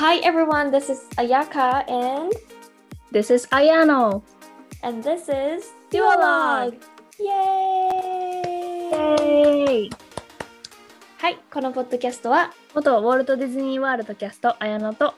[0.00, 2.32] Hi everyone, this is Ayaka and
[3.12, 4.22] This is Ayano.
[4.82, 6.72] and this is Duologue!
[7.18, 9.90] イエーイ
[11.18, 15.12] はい、このポッドキャストは元ウォルト・ディズニー・ワールドキャスト、綾乃と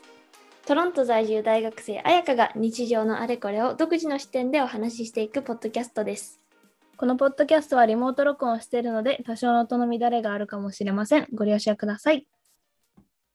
[0.67, 6.41] トロント在住大学生彩香が日常のあれこれを独自の視点でお話ししていくポッドキャストです。
[6.97, 11.29] このポッドキャストはリモート録音をしているので、多少の音の乱れがあるかもしれません。
[11.33, 12.27] ご了承ください。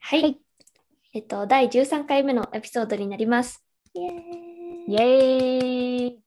[0.01, 0.21] はい。
[0.23, 0.46] はい
[1.13, 3.63] えっと、第13回目のエピソードになります。
[3.93, 6.19] イエーイイェーイ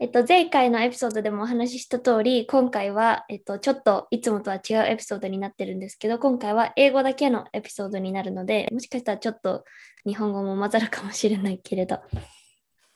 [0.00, 9.64] えっと、前回のエピソードでもお話しした通り、今回は、えっと、ちょっといつもとは違うエピソードになってるんですけど、今回は英語だけのエピソードになるので、もしかしたらちょっと
[10.06, 12.00] 日本語も混ざるかもしれないけれど、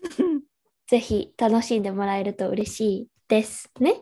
[0.87, 3.97] ぜひ楽しんでもらえると嬉しいですね？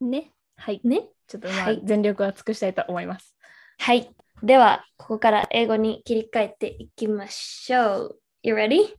[0.00, 0.30] ね。
[0.56, 0.80] はい。
[0.84, 1.08] ね？
[1.26, 3.34] ちょっとまあ、はい全力は尽くしたいと思います。
[3.78, 4.14] はい。
[4.43, 8.19] では、ここから英語に切り替えていきましょう。
[8.43, 8.93] You ready?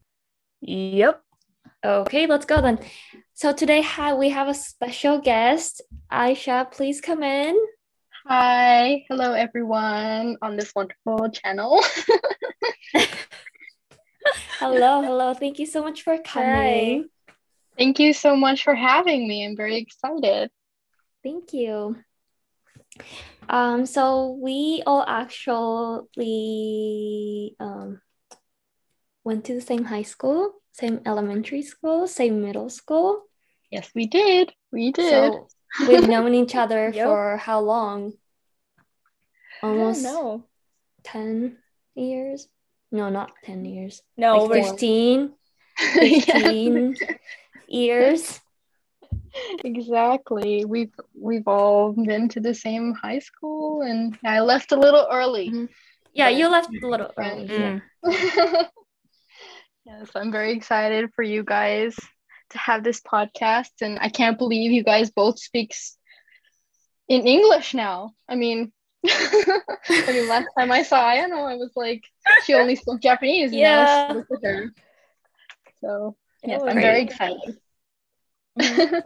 [0.63, 1.21] いいよ。
[1.85, 2.79] Okay, let's go then.
[3.35, 5.83] So today ha- we have a special guest.
[6.11, 7.55] Aisha, please come in.
[8.29, 11.81] Hi, hello everyone on this wonderful channel.
[14.59, 15.35] Hello, hello.
[15.35, 17.09] Thank you so much for coming.
[17.79, 19.47] Thank you so much for having me.
[19.47, 20.51] I'm very excited.
[21.23, 21.97] Thank you.
[23.50, 26.08] Um, so we all actually
[27.60, 28.02] um,
[29.24, 33.24] went to the same high school, same elementary school, same middle school.
[33.72, 34.54] Yes, we did.
[34.72, 35.10] We did.
[35.34, 35.48] So
[35.88, 37.06] we've known each other Yep.
[37.08, 38.14] for how long?
[39.64, 40.46] Almost No.
[41.04, 41.58] 10
[41.96, 42.48] years?
[42.92, 44.02] No, not 10 years.
[44.18, 45.34] No, like 15,
[45.96, 46.96] Yes, 15
[47.68, 48.40] years.
[49.64, 50.66] Exactly.
[50.66, 55.50] We've we've all been to the same high school, and I left a little early.
[55.50, 55.70] Mhm.
[56.14, 57.48] Yeah, you left a little early.
[57.48, 57.82] Mm.
[59.86, 61.96] yes, I'm very excited for you guys
[62.50, 65.74] to have this podcast, and I can't believe you guys both speak
[67.08, 68.14] in English now.
[68.28, 68.74] I mean,
[69.08, 69.62] I
[70.08, 72.04] mean, last time I saw Ayano, I was like,
[72.44, 73.52] she only spoke Japanese.
[73.52, 74.14] now Yeah.
[74.14, 74.74] look her.
[75.80, 77.58] So yes, I'm very excited.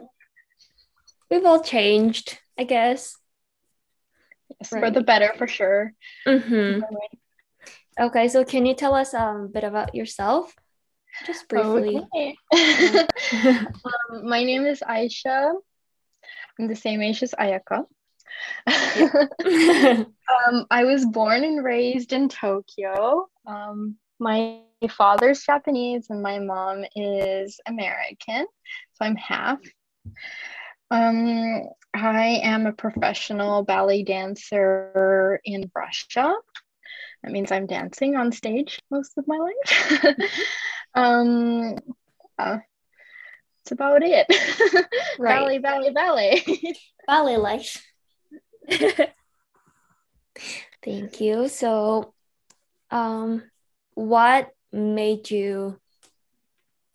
[1.30, 3.16] We've all changed, I guess.
[4.60, 5.92] Yes, For the better, for sure.
[6.26, 6.80] hmm
[7.98, 10.54] Okay, so can you tell us um, a bit about yourself?
[11.24, 12.06] Just briefly.
[12.14, 12.36] Okay.
[13.32, 15.54] um, my name is Aisha.
[16.58, 17.86] I'm the same age as Ayaka.
[18.66, 23.28] um, I was born and raised in Tokyo.
[23.46, 24.60] Um, my
[24.90, 28.46] father's Japanese and my mom is American,
[28.92, 29.58] so I'm half.
[30.90, 36.34] Um, I am a professional ballet dancer in Russia.
[37.22, 40.14] That means I'm dancing on stage most of my life.
[40.94, 41.76] um,
[42.38, 42.58] uh,
[43.66, 44.26] that's about it.
[45.18, 45.40] Right.
[45.40, 46.74] Ballet, ballet, ballet.
[47.06, 47.82] Ballet life.
[50.84, 51.48] Thank you.
[51.48, 52.12] So,
[52.90, 53.42] um,
[53.94, 55.80] what made you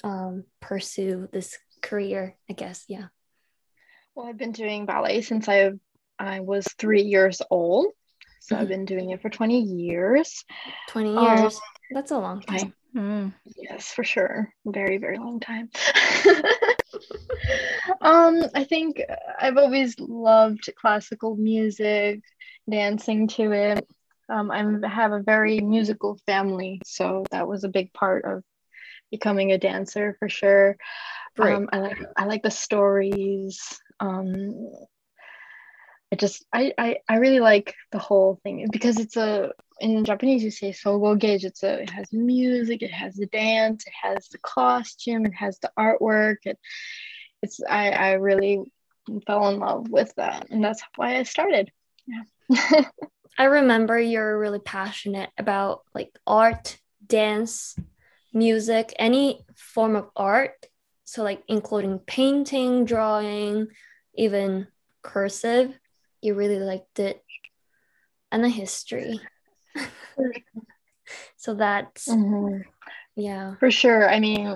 [0.03, 2.37] um, pursue this career?
[2.47, 3.07] I guess, yeah.
[4.15, 5.71] Well, I've been doing ballet since I
[6.19, 7.87] I was three years old.
[8.39, 8.69] So I've Mhm.
[8.69, 10.43] been doing it for 20 years.
[10.89, 11.59] 20 Um, years.
[11.91, 12.73] That's a long I- time.
[12.95, 13.33] Mm.
[13.55, 14.53] Yes, for sure.
[14.65, 15.69] Very, very long time.
[18.01, 19.01] um, I think
[19.39, 22.21] I've always loved classical music,
[22.69, 23.87] dancing to it.
[24.29, 28.43] Um, I have a very musical family, so that was a big part of
[29.09, 30.77] becoming a dancer for sure.
[31.37, 31.55] Right.
[31.55, 33.79] Um, I like I like the stories.
[34.01, 34.71] Um,
[36.11, 40.43] I just I, I I really like the whole thing because it's a in Japanese
[40.43, 41.83] you say sogo geijutsu.
[41.83, 46.37] It has music, it has the dance, it has the costume, it has the artwork.
[46.43, 46.59] It,
[47.41, 48.59] it's I I really
[49.25, 51.71] fell in love with that, and that's why I started.
[52.05, 52.83] Yeah.
[53.37, 57.75] I remember you're really passionate about like art, dance,
[58.33, 60.65] music, any form of art.
[61.05, 63.67] So, like, including painting, drawing,
[64.15, 64.67] even
[65.01, 65.77] cursive.
[66.21, 67.23] You really liked it.
[68.31, 69.19] And the history.
[71.37, 72.63] so, that's, Mhm.
[73.15, 73.55] yeah.
[73.59, 74.09] For sure.
[74.09, 74.47] I mean,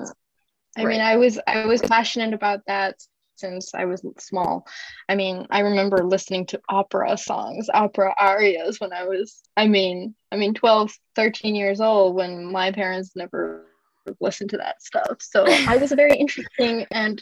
[0.77, 0.87] I Right.
[0.91, 2.95] mean, I was I was passionate about that
[3.37, 4.65] since I was small.
[5.09, 10.15] I mean, I remember listening to opera songs, opera arias when I was I mean,
[10.31, 13.65] I mean 12, 13 years old when my parents never
[14.19, 15.17] listened to that stuff.
[15.21, 17.21] So I was a very interesting and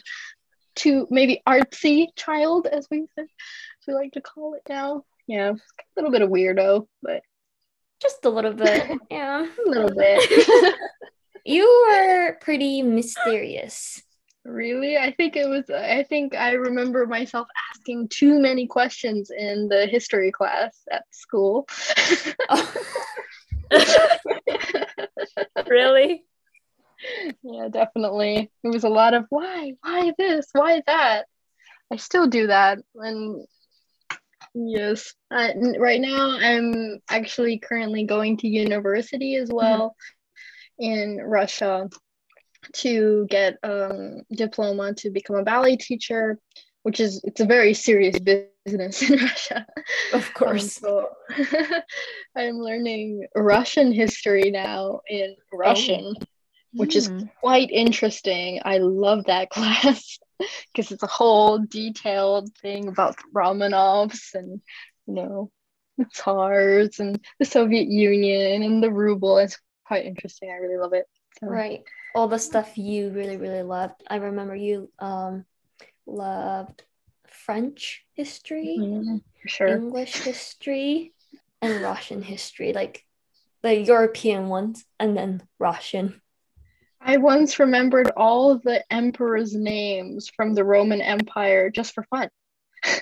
[0.76, 3.26] to maybe artsy child as we as
[3.86, 5.04] we like to call it now.
[5.26, 5.56] Yeah, a
[5.96, 7.22] little bit of weirdo, but
[8.02, 8.98] Just a little bit.
[9.10, 9.46] Yeah.
[9.66, 10.74] A little bit.
[11.46, 14.02] You were pretty mysterious.
[14.46, 14.96] really?
[14.96, 19.84] I think it was, I think I remember myself asking too many questions in the
[19.86, 21.66] history class at school.
[22.48, 22.74] Oh.
[25.68, 26.24] Really?
[27.42, 28.50] Yeah, definitely.
[28.62, 31.26] It was a lot of why, why this, why that.
[31.92, 32.78] I still do that.
[32.94, 33.46] And
[34.54, 39.96] yes, I, right now I'm actually currently going to university as well
[40.78, 41.88] in Russia
[42.72, 46.38] to get um diploma to become a ballet teacher,
[46.82, 49.66] which is it's a very serious business in Russia.
[50.12, 51.08] Of Um, so
[52.36, 56.14] I'm learning Russian history now in Russian,
[56.76, 57.20] which is Hmm.
[57.40, 58.60] quite interesting.
[58.64, 60.18] I love that class
[60.72, 64.60] because it's a whole detailed thing about Romanovs and
[65.06, 65.50] you know
[65.98, 69.38] the Tsars and the Soviet Union and the ruble.
[69.38, 70.50] It's quite interesting.
[70.50, 71.06] I really love it.
[71.40, 71.82] So, Right.
[72.14, 74.02] All the stuff you really, really loved.
[74.08, 75.44] I remember you um
[76.06, 76.84] loved
[77.28, 79.68] French history, mm, sure.
[79.68, 81.12] English history,
[81.62, 83.04] and Russian history, like
[83.62, 86.20] the European ones, and then Russian.
[87.04, 92.28] I once remembered all the emperors' names from the Roman Empire just for fun,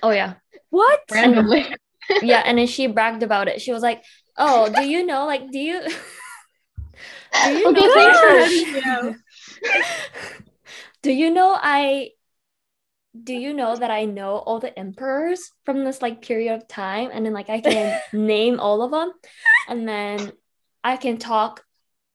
[0.02, 0.34] Oh yeah.
[0.70, 1.00] What?
[1.10, 1.74] randomly.
[2.22, 4.02] yeah and then she bragged about it she was like
[4.36, 5.80] oh do you know like do you
[7.44, 9.14] do you Okay, know thanks that- know.
[11.02, 12.10] do you know i
[13.22, 17.08] do you know that i know all the emperors from this like period of time
[17.12, 19.12] and then like i can name all of them
[19.68, 20.32] and then
[20.82, 21.64] i can talk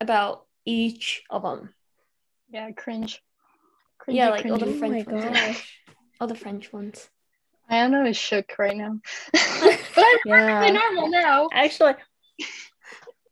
[0.02, 1.74] about each of them
[2.58, 3.22] Yeah, cringe.
[4.08, 4.76] yeah Cringy, like all the cringy.
[4.76, 5.80] Oh french my ones gosh.
[6.20, 7.08] all the french ones
[7.70, 8.94] Anna is shook right now.
[9.34, 9.80] but
[10.26, 10.70] I'm Yeah.
[10.72, 11.50] normal now.
[11.54, 11.96] Actually,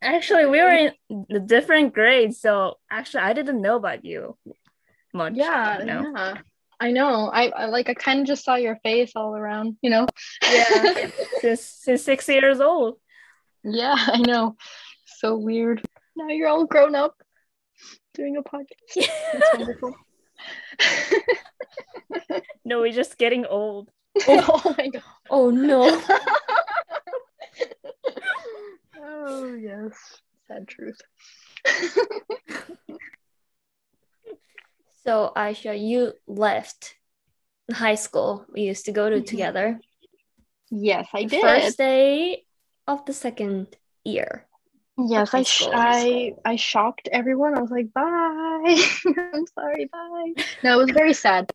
[0.02, 0.92] actually, we were in
[1.28, 4.36] the different grades, so actually, I didn't know about you
[5.14, 5.32] much.
[5.34, 6.12] Yeah, you know?
[6.14, 6.34] yeah.
[6.78, 7.30] I know.
[7.32, 10.06] I, I like I kind of just saw your face all around, you know.
[10.52, 11.10] Yeah.
[11.40, 13.00] since since six years old.
[13.64, 14.54] yeah, I know.
[15.18, 15.82] So weird.
[16.14, 17.14] Now you're all grown up
[18.16, 19.06] doing a podcast.
[19.32, 19.94] That's wonderful.
[22.64, 23.90] No, we're just getting old.
[24.28, 25.02] oh my god.
[25.30, 25.86] oh no
[29.00, 29.92] oh yes.
[30.48, 30.98] Sad truth.
[35.04, 36.94] so aisha you left
[37.72, 39.26] high school we used to go to Mhm.
[39.26, 39.80] together
[40.70, 41.40] yes, I did.
[41.40, 42.44] first day
[42.88, 44.46] of the second year.
[44.98, 47.56] Yes, I sh- I I shocked everyone.
[47.56, 48.02] I was like, "Bye,
[49.34, 51.52] I'm sorry, bye." No, it was very sad.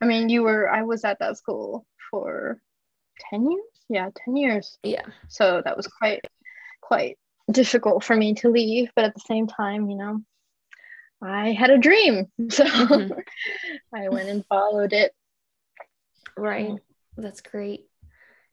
[0.00, 2.60] I mean, you were I was at that school for
[3.30, 3.64] ten years.
[3.88, 4.78] Yeah, ten years.
[4.82, 5.06] Yeah.
[5.28, 6.26] So that was quite
[6.82, 7.18] quite
[7.50, 10.20] difficult for me to leave, but at the same time, you know,
[11.22, 13.22] I had a dream, so Mhm.
[13.94, 15.12] I went and followed it.
[16.36, 16.74] Right.
[17.16, 17.86] That's great.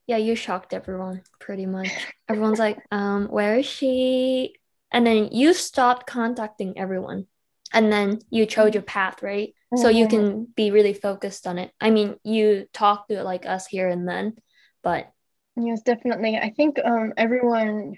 [0.08, 1.92] Yeah, you shocked everyone pretty much.
[2.30, 4.56] Everyone's like, um, where is she?
[4.92, 7.28] And then you stopped contacting everyone.
[7.74, 9.54] And then you chose your path, right?
[9.76, 11.72] So you can be really focused on it.
[11.82, 14.36] I mean, you talk to it like us here and then,
[14.84, 15.12] but
[15.56, 16.38] Yes, definitely.
[16.38, 17.96] I think um, everyone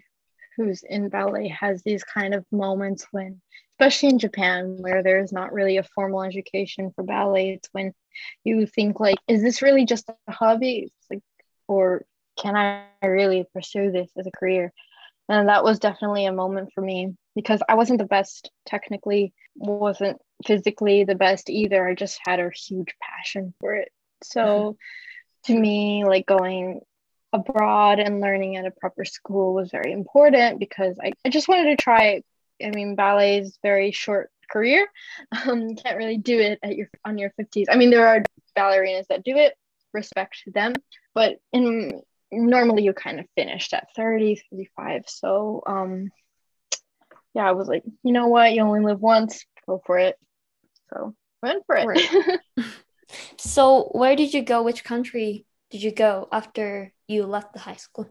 [0.56, 3.42] who's in ballet has these kind of moments when,
[3.74, 7.94] especially in Japan, where there's not really a formal education for ballet, it's when
[8.44, 10.86] you think like, is this really just a hobby?
[10.86, 11.22] It's like,
[11.68, 12.06] or
[12.38, 14.74] can I really pursue this as a career?
[15.28, 20.20] And that was definitely a moment for me because I wasn't the best technically, wasn't
[20.46, 21.88] physically the best either.
[21.88, 23.92] I just had a huge passion for it.
[24.24, 24.78] So
[25.46, 26.82] to me, like going
[27.34, 31.76] abroad and learning at a proper school was very important because I, I just wanted
[31.76, 32.22] to try.
[32.64, 34.88] I mean, ballet is very short career.
[35.48, 37.66] Um, you can't really do it at your on your 50s.
[37.70, 38.24] I mean, there are
[38.58, 39.54] ballerinas that do it,
[39.94, 40.74] respect to them,
[41.16, 45.04] but in normally you kind of finished at 30, 35.
[45.08, 46.12] So um
[47.34, 50.16] yeah, I was like, you know what, you only live once, go for it.
[50.90, 52.40] So went for it.
[53.38, 54.62] so where did you go?
[54.62, 58.08] Which country did you go after you left the high school?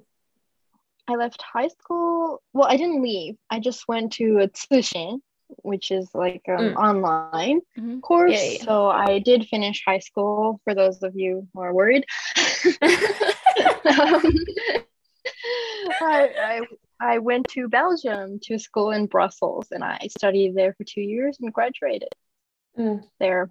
[1.07, 2.43] I left high school.
[2.53, 3.37] Well, I didn't leave.
[3.51, 5.21] I just went to a tsushin,
[5.63, 6.77] which is like an Mm.
[6.77, 8.01] online Mhm.
[8.03, 8.33] course.
[8.33, 8.65] Yeah, yeah.
[8.65, 10.61] So I did finish high school.
[10.65, 12.05] For those of you who are worried,
[12.83, 14.23] um,
[16.01, 16.61] I, I
[17.01, 21.39] I went to Belgium to school in Brussels, and I studied there for two years
[21.41, 22.09] and graduated
[22.79, 23.05] Mm.
[23.21, 23.51] there,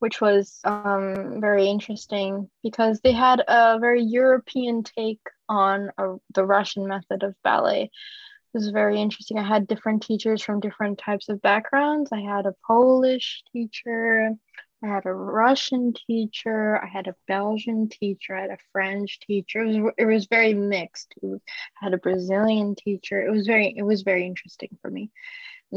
[0.00, 6.44] which was um, very interesting because they had a very European take on uh the
[6.44, 7.90] Russian method of ballet.
[8.58, 9.38] It was very interesting.
[9.38, 12.10] I had different teachers from different types of backgrounds.
[12.10, 14.32] I had a Polish teacher,
[14.82, 19.62] I had a Russian teacher, I had a Belgian teacher, I had a French teacher.
[19.62, 21.14] It was, it was very mixed.
[21.22, 21.38] I
[21.84, 23.24] had a Brazilian teacher.
[23.24, 25.12] It was very it was very interesting for me.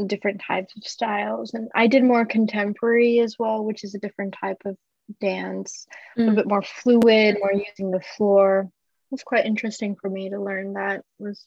[0.08, 1.54] Different types of styles.
[1.54, 4.76] And I did more contemporary as well, which is a different type of
[5.20, 5.86] dance,
[6.18, 6.32] mm.
[6.32, 8.62] a bit more fluid, more using the floor.
[8.72, 11.04] It was quite interesting for me to learn that.
[11.20, 11.46] It was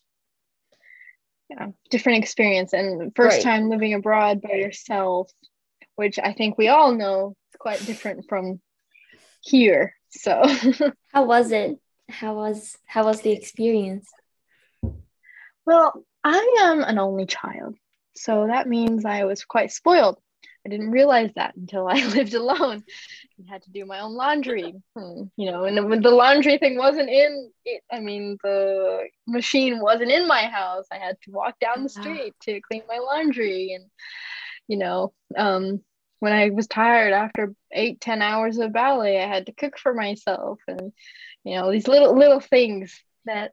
[1.49, 3.43] yeah, different experience and first right.
[3.43, 5.31] time living abroad by yourself,
[5.95, 8.61] which I think we all know is quite different from
[9.41, 9.95] here.
[10.09, 10.43] So
[11.13, 11.77] how was it?
[12.09, 14.09] How was how was the experience?
[15.65, 17.75] Well, I am an only child.
[18.15, 20.17] So that means I was quite spoiled.
[20.65, 22.83] I didn't realize that until I lived alone
[23.37, 24.73] and had to do my own laundry.
[24.97, 29.79] Hmm, you know, and when the laundry thing wasn't in it, I mean, the machine
[29.79, 30.85] wasn't in my house.
[30.91, 33.73] I had to walk down the street to clean my laundry.
[33.73, 33.85] And,
[34.67, 35.81] you know, um,
[36.19, 39.93] when I was tired after eight, ten hours of ballet, I had to cook for
[39.93, 40.59] myself.
[40.67, 40.91] And,
[41.43, 43.51] you know, these little, little things that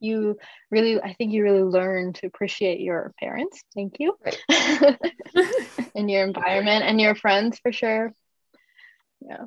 [0.00, 0.38] you
[0.70, 3.62] really i think you really learn to appreciate your parents.
[3.74, 4.16] Thank you.
[4.24, 4.96] Right.
[5.94, 8.12] and your environment and your friends for sure.
[9.20, 9.46] Yeah.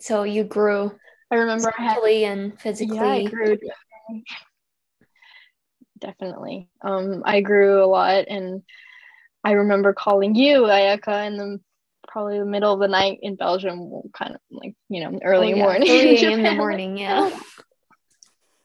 [0.00, 0.92] So you grew
[1.30, 2.96] i remember mentally and physically.
[2.96, 3.58] Yeah, I grew
[5.98, 6.68] definitely.
[6.82, 8.62] Um i grew a lot and
[9.44, 11.60] i remember calling you ayaka in the
[12.08, 15.56] probably the middle of the night in belgium kind of like you know early oh,
[15.56, 15.62] yeah.
[15.62, 15.88] morning.
[16.32, 17.30] In the morning yeah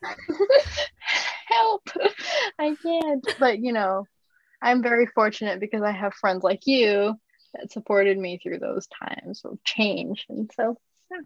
[1.47, 1.89] help.
[2.59, 3.27] I can't.
[3.39, 4.05] But you know
[4.63, 7.19] i'm very fortunate because i have friends like you
[7.53, 10.25] that supported me through those times of change.
[10.29, 10.77] And so
[11.11, 11.19] yeah,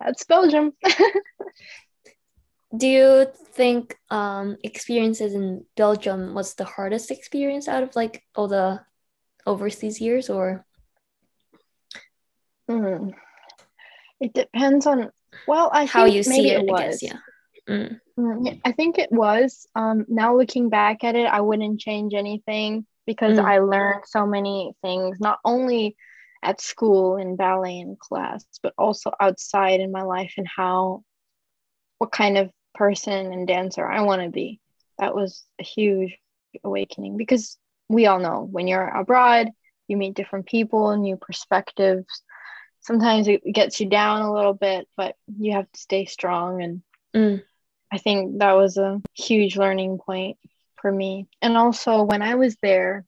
[0.00, 0.72] that's belgium.
[2.76, 8.48] Do you think um experiences in belgium was the hardest experience out of like all
[8.48, 8.80] the
[9.46, 10.64] overseas years or?
[12.70, 13.12] Mm.
[14.20, 15.10] it depends on
[15.46, 16.80] well i how you see it, it was.
[16.80, 17.18] Guess, yeah
[17.68, 18.00] Mm.
[18.18, 19.66] mm I think it was.
[19.74, 23.44] Um, now looking back at it, I wouldn't change anything because mm.
[23.44, 25.96] I learned so many things, not only
[26.42, 31.04] at school in ballet and class, but also outside in my life and how,
[31.98, 34.60] what kind of person and dancer I want to be.
[34.98, 36.16] That was a huge
[36.64, 39.50] awakening because we all know when you're abroad,
[39.88, 42.22] you meet different people, new perspectives.
[42.80, 46.82] Sometimes it gets you down a little bit, but you have to stay strong and
[47.14, 47.42] mm.
[47.92, 50.38] I think that was a huge learning point
[50.76, 51.26] for me.
[51.42, 53.04] And also when I was there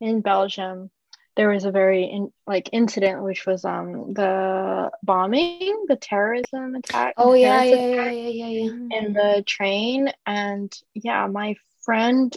[0.00, 0.90] in Belgium,
[1.36, 7.14] there was a very in, like incident which was um the bombing, the terrorism attack.
[7.16, 8.98] Oh yeah, yeah, yeah, yeah, yeah, yeah.
[8.98, 12.36] In the train and yeah, my friend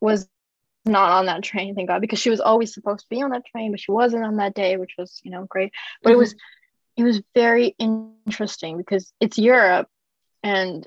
[0.00, 0.28] was
[0.84, 3.46] not on that train, thank God, because she was always supposed to be on that
[3.46, 5.72] train, but she wasn't on that day, which was, you know, great.
[6.02, 6.16] But mm-hmm.
[6.16, 6.34] it was
[6.96, 9.88] it was very interesting because it's Europe
[10.42, 10.86] and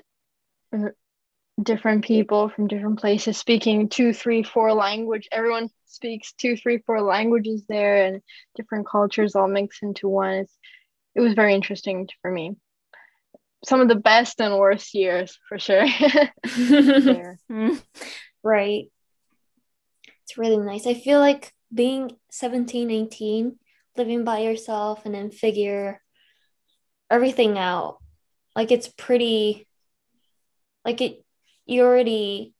[1.62, 7.02] different people from different places speaking two three four language everyone speaks two three four
[7.02, 8.22] languages there and
[8.54, 10.34] different cultures all mixed into one.
[10.34, 10.56] It's,
[11.14, 12.56] it was very interesting for me.
[13.64, 15.86] Some of the best and worst years for sure.
[17.50, 17.82] Mm.
[18.42, 18.90] Right.
[20.22, 20.86] It's really nice.
[20.86, 23.58] I feel like being 17 18
[23.96, 26.00] living by yourself and then figure
[27.10, 27.98] everything out
[28.54, 29.67] like it's pretty
[30.84, 31.24] like it
[31.66, 32.54] you already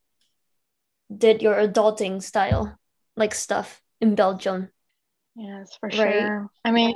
[1.16, 2.76] did your adulting style
[3.16, 4.68] like stuff in belgium
[5.34, 6.48] yes for sure right?
[6.64, 6.94] i mean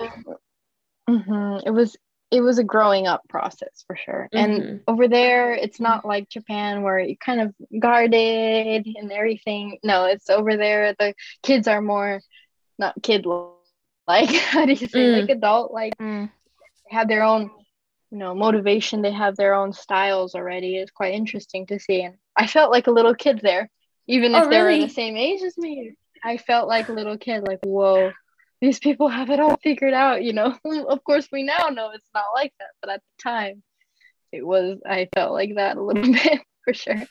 [1.09, 1.67] mm-hmm.
[1.67, 1.97] it was
[2.31, 4.53] it was a growing up process for sure mm-hmm.
[4.53, 10.07] and over there it's not like japan where you kind of guarded and everything no
[10.07, 12.21] it's over there the kids are more
[12.79, 13.27] not kid
[14.07, 15.21] like how do you say mm.
[15.21, 16.31] like adult like mm.
[16.89, 17.51] have their own
[18.13, 20.77] you know motivation they have their own styles already.
[20.77, 22.03] It's quite interesting to see.
[22.03, 23.71] And i felt like a little kid there
[24.07, 25.93] even if oh, they were the same age as me.
[26.23, 28.13] I felt like a little kid like whoa
[28.61, 30.57] these people have it all figured out you know?
[30.89, 33.63] Of course we now know it's not like that but at the time
[34.31, 37.03] it was i felt like that a little bit for sure.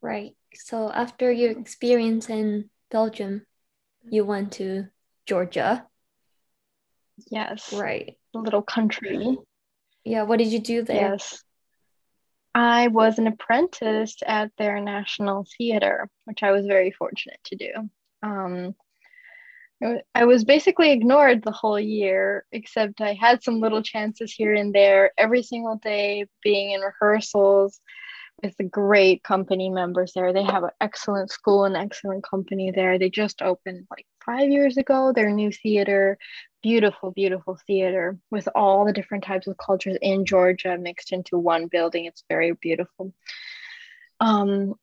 [0.00, 0.36] Right.
[0.54, 3.46] So after your experience in belgium
[4.10, 4.88] you went to
[5.24, 5.86] georgia.
[7.30, 7.72] Yes.
[7.72, 9.36] Right little country.
[10.04, 11.12] Yeah, what did you do there?
[11.12, 11.42] Yes.
[12.54, 17.72] I was an apprentice at their national theater, which I was very fortunate to do.
[18.22, 18.74] Um,
[20.14, 24.74] I was basically ignored the whole year, except I had some little chances here and
[24.74, 27.80] there every single day being in rehearsals
[28.42, 30.32] with the great company members there.
[30.32, 32.98] They have an excellent school and excellent company there.
[32.98, 36.18] They just opened like five years ago their new theater,
[36.62, 41.66] beautiful, beautiful theater with all the different types of cultures in Georgia mixed into one
[41.66, 42.06] building.
[42.06, 43.12] It's very beautiful.
[44.20, 44.74] Um,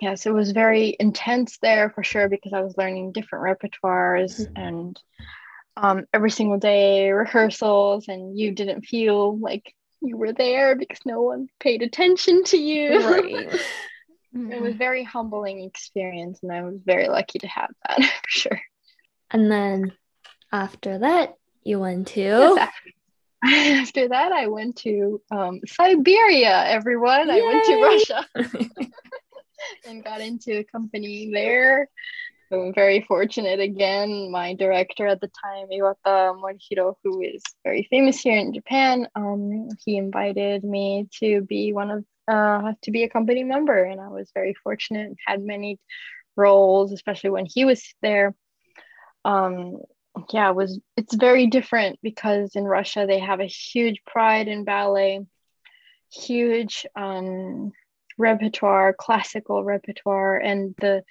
[0.00, 4.56] yes, it was very intense there for sure because I was learning different repertoires mm-hmm.
[4.56, 5.00] and
[5.76, 11.22] um, every single day rehearsals, and you didn't feel like you were there because no
[11.22, 13.06] one paid attention to you.
[13.06, 13.60] Right.
[14.32, 18.60] it was very humbling experience, and I was very lucky to have that for sure.
[19.30, 19.92] And then
[20.56, 22.56] after that, you went to.
[23.44, 26.64] after that, I went to um, Siberia.
[26.66, 27.34] Everyone, Yay!
[27.34, 28.26] I went to Russia
[29.86, 31.88] and got into a company there.
[32.50, 34.30] I'm very fortunate again.
[34.30, 39.68] My director at the time, Iwata Morihiro, who is very famous here in Japan, um,
[39.84, 44.08] he invited me to be one of uh, to be a company member, and I
[44.08, 45.16] was very fortunate.
[45.26, 45.78] Had many
[46.36, 48.34] roles, especially when he was there.
[49.24, 49.78] Um,
[50.30, 54.64] yeah, it was it's very different because in Russia they have a huge pride in
[54.64, 55.20] ballet,
[56.12, 57.72] huge um,
[58.18, 61.02] repertoire, classical repertoire, and the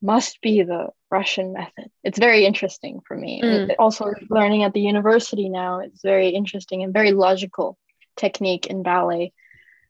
[0.00, 1.90] must be the Russian method.
[2.02, 3.40] It's very interesting for me.
[3.42, 3.74] Mm.
[3.78, 7.78] Also, learning at the university now, it's very interesting and very logical
[8.16, 9.32] technique in ballet,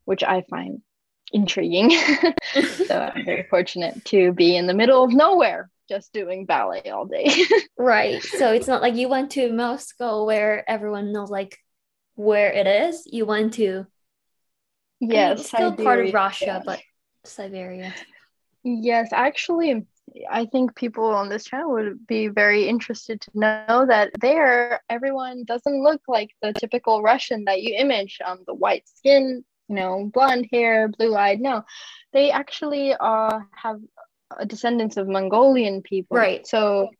[0.05, 0.83] which I find
[1.33, 1.91] intriguing.
[2.87, 7.07] so I'm very fortunate to be in the middle of nowhere just doing ballet all
[7.07, 7.29] day.
[7.79, 8.23] right.
[8.23, 11.59] So it's not like you went to Moscow where everyone knows like
[12.15, 13.03] where it is.
[13.07, 13.87] You went to
[15.01, 15.85] Yes, I mean, still Siberia.
[15.85, 16.81] part of Russia, but
[17.25, 17.95] Siberia.
[18.65, 19.87] Yes, actually
[20.31, 25.45] I think people on this channel would be very interested to know that there, everyone
[25.45, 28.19] doesn't look like the typical Russian that you image.
[28.25, 31.41] Um, the white skin, you know, blonde hair, blue eyed.
[31.41, 31.65] No,
[32.13, 33.81] they actually uh have
[34.47, 36.17] descendants of Mongolian people.
[36.17, 36.47] Right.
[36.47, 36.91] So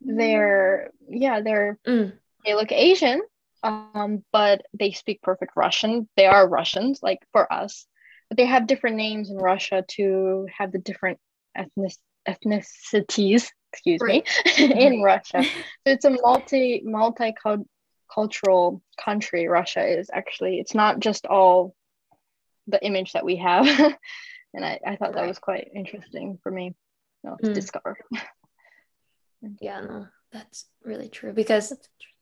[0.00, 2.12] they're yeah they're mm.
[2.44, 3.22] they look Asian,
[3.62, 6.08] um, but they speak perfect Russian.
[6.16, 7.86] They are Russians, like for us.
[8.28, 11.18] But they have different names in Russia to have the different
[11.54, 11.92] ethnic
[12.28, 14.28] ethnicities excuse right.
[14.58, 15.50] me in russia so
[15.86, 21.74] it's a multi multicultural country russia is actually it's not just all
[22.66, 23.66] the image that we have
[24.54, 26.74] and I, I thought that was quite interesting for me
[27.24, 27.54] you know, to mm.
[27.54, 27.96] discover
[29.60, 31.72] yeah no that's really true because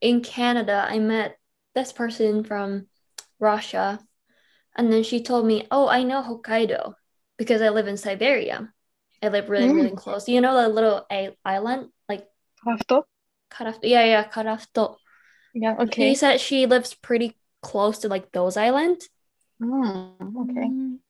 [0.01, 1.37] in canada i met
[1.75, 2.87] this person from
[3.39, 4.01] russia
[4.77, 6.95] and then she told me oh i know hokkaido
[7.37, 8.73] because i live in siberia
[9.23, 9.75] I live really, mm.
[9.75, 10.29] really close.
[10.29, 12.27] You know the little a- island, like
[12.65, 13.03] Karafuto?
[13.51, 13.81] Karafuto.
[13.83, 14.97] Yeah, yeah, Karafuto.
[15.55, 16.11] Yeah, okay.
[16.11, 19.09] She said she lives pretty close to like those islands.
[19.61, 21.01] Mm, okay.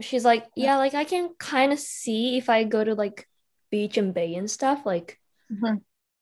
[0.00, 3.26] She's like, yeah, like I can kind of see if I go to like
[3.70, 5.18] beach and bay and stuff, like.
[5.52, 5.76] Mm-hmm.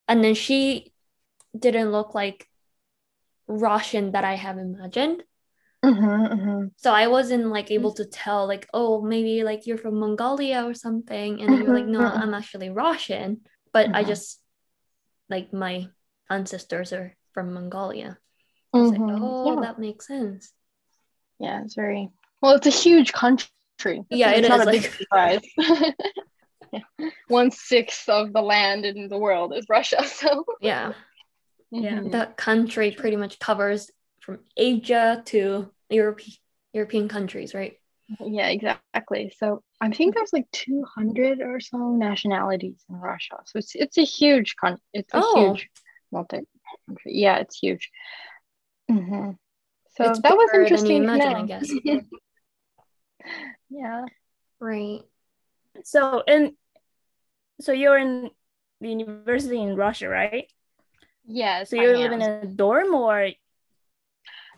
[0.06, 0.92] And then she
[1.58, 2.46] didn't look like
[3.48, 5.22] Russian that I have imagined.
[5.84, 6.66] Mm-hmm, mm-hmm.
[6.76, 10.72] So I wasn't like able to tell like oh maybe like you're from Mongolia or
[10.72, 12.22] something and you're like no mm-hmm.
[12.22, 13.42] I'm actually Russian
[13.74, 14.08] but I mm-hmm.
[14.08, 14.40] just
[15.28, 15.88] like my
[16.30, 18.16] ancestors are from Mongolia.
[18.72, 19.22] Like, mm-hmm.
[19.22, 19.60] oh yeah.
[19.60, 20.52] that makes sense.
[21.38, 22.08] Yeah, it's very
[22.40, 22.54] well.
[22.54, 23.48] It's a huge country.
[24.10, 24.82] Yeah, it's it not is, a like...
[24.82, 25.40] big surprise.
[25.58, 25.90] yeah.
[27.28, 30.04] One sixth of the land in the world is Russia.
[30.08, 30.92] So yeah,
[31.70, 36.20] yeah, that country pretty much covers from Asia to Europe,
[36.72, 37.78] European countries, right?
[38.20, 39.32] Yeah, exactly.
[39.36, 43.36] So I think there's like 200 or so nationalities in Russia.
[43.46, 44.78] So it's it's a huge con.
[44.92, 45.54] It's a oh.
[45.54, 45.68] huge
[46.12, 46.40] multi.
[46.86, 47.12] Country.
[47.14, 47.90] Yeah, it's huge.
[48.90, 49.30] Mm-hmm.
[49.96, 51.04] So it's that was interesting.
[51.04, 51.70] Imagine, I guess.
[53.74, 54.04] Yeah.
[54.60, 55.02] Right.
[55.82, 56.52] So and
[57.60, 58.30] so you're in
[58.80, 60.50] the university in Russia, right?
[61.26, 61.64] Yeah.
[61.64, 63.30] So you're living in a dorm or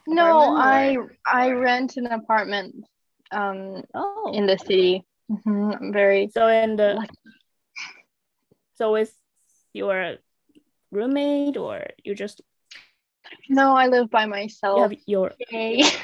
[0.07, 2.85] no, I I rent an apartment
[3.33, 4.33] um oh.
[4.35, 5.05] in the city.
[5.31, 5.71] Mm-hmm.
[5.73, 7.15] I'm very so in the lucky.
[8.75, 9.13] so is
[9.73, 10.17] your
[10.93, 12.41] roommate or you just
[13.49, 14.77] no I live by myself.
[14.77, 15.33] You have your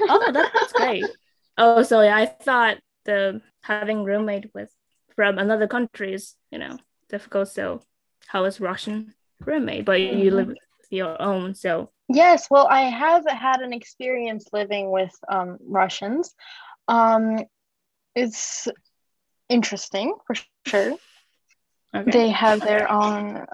[0.09, 1.05] oh that's great.
[1.59, 4.71] Oh so yeah I thought the having roommate with
[5.15, 7.83] from another country is you know difficult so
[8.27, 10.19] how is Russian roommate but mm-hmm.
[10.19, 10.59] you live with
[10.91, 16.35] your own so Yes, well, I have had an experience living with um, Russians.
[16.87, 17.39] Um,
[18.15, 18.69] it's
[19.49, 20.37] interesting for
[20.67, 20.97] sure.
[21.95, 22.11] Okay.
[22.11, 23.47] They have their own.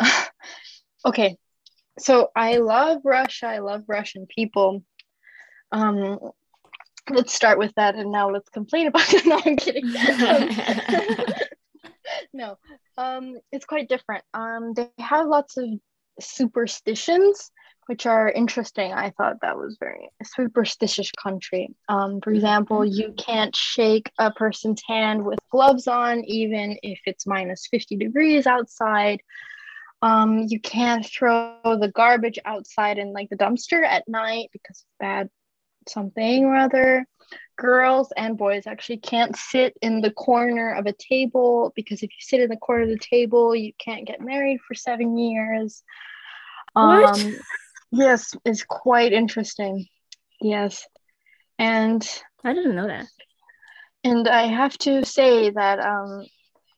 [1.07, 1.37] okay,
[1.99, 3.47] so I love Russia.
[3.47, 4.83] I love Russian people.
[5.71, 6.19] Um,
[7.11, 9.25] let's start with that and now let's complain about it.
[9.27, 9.85] No, I'm kidding.
[9.97, 11.35] Um,
[12.33, 12.59] no,
[12.97, 14.25] um, it's quite different.
[14.35, 15.69] Um, they have lots of
[16.21, 17.51] superstitions
[17.89, 18.93] which are interesting.
[18.93, 21.75] I thought that was very superstitious country.
[21.89, 27.27] Um, for example, you can't shake a person's hand with gloves on, even if it's
[27.27, 29.23] minus 50 degrees outside.
[30.03, 35.31] Um, you can't throw the garbage outside in like the dumpster at night because bad
[35.89, 37.07] something or other.
[37.57, 42.21] Girls and boys actually can't sit in the corner of a table because if you
[42.21, 45.83] sit in the corner of the table, you can't get married for seven years.
[46.75, 47.19] What?
[47.19, 47.37] Um,
[47.91, 49.87] yes, it's quite interesting.
[50.41, 50.87] Yes.
[51.59, 52.09] And
[52.45, 53.07] I didn't know that.
[54.05, 56.25] and I have to say that um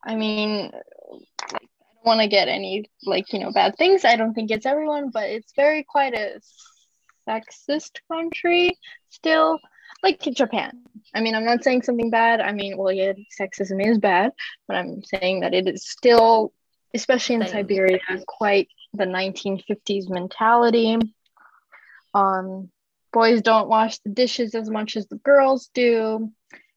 [0.06, 4.04] I mean like, I don't want to get any like you know bad things.
[4.04, 6.40] I don't think it's everyone, but it's very quite a
[7.30, 8.76] sexist country
[9.08, 9.58] still
[10.02, 10.82] like Japan.
[11.14, 12.40] I mean, I'm not saying something bad.
[12.40, 14.32] I mean, well, yeah, sexism is bad,
[14.66, 16.52] but I'm saying that it is still,
[16.94, 17.50] especially in Same.
[17.50, 20.96] Siberia, quite the 1950s mentality.
[22.14, 22.70] Um,
[23.12, 26.30] boys don't wash the dishes as much as the girls do.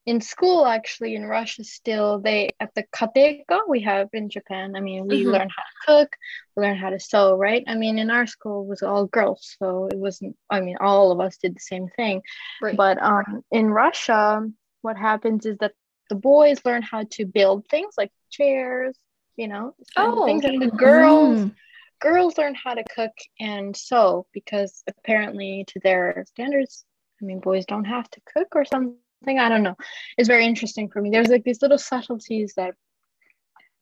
[0.06, 4.76] In school, actually, in Russia, still they at the kateika we have in Japan.
[4.76, 5.32] I mean, we Mhm.
[5.32, 6.16] learn how to cook,
[6.56, 7.64] we learn how to sew, right?
[7.68, 10.36] I mean, in our school it was all girls, so it wasn't.
[10.50, 12.22] I mean, all of us did the same thing.
[12.62, 12.76] Right.
[12.76, 14.46] But um, in Russia,
[14.82, 15.74] what happens is that
[16.10, 18.98] the boys learn how to build things like chairs,
[19.38, 20.26] you know, this kind of Oh.
[20.26, 21.56] things, and the girls Mm.
[22.02, 26.86] girls learn how to cook and sew because apparently to their standards
[27.22, 29.76] i mean boys don't have to cook or something i don't know
[30.18, 31.10] it's very interesting for me.
[31.10, 32.76] There's like these little subtleties that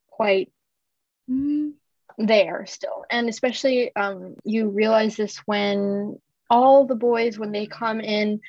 [0.10, 0.52] quite
[1.30, 1.74] Mm.
[2.18, 3.06] there still.
[3.10, 8.42] And especially um, you realize this when all the boys when they come in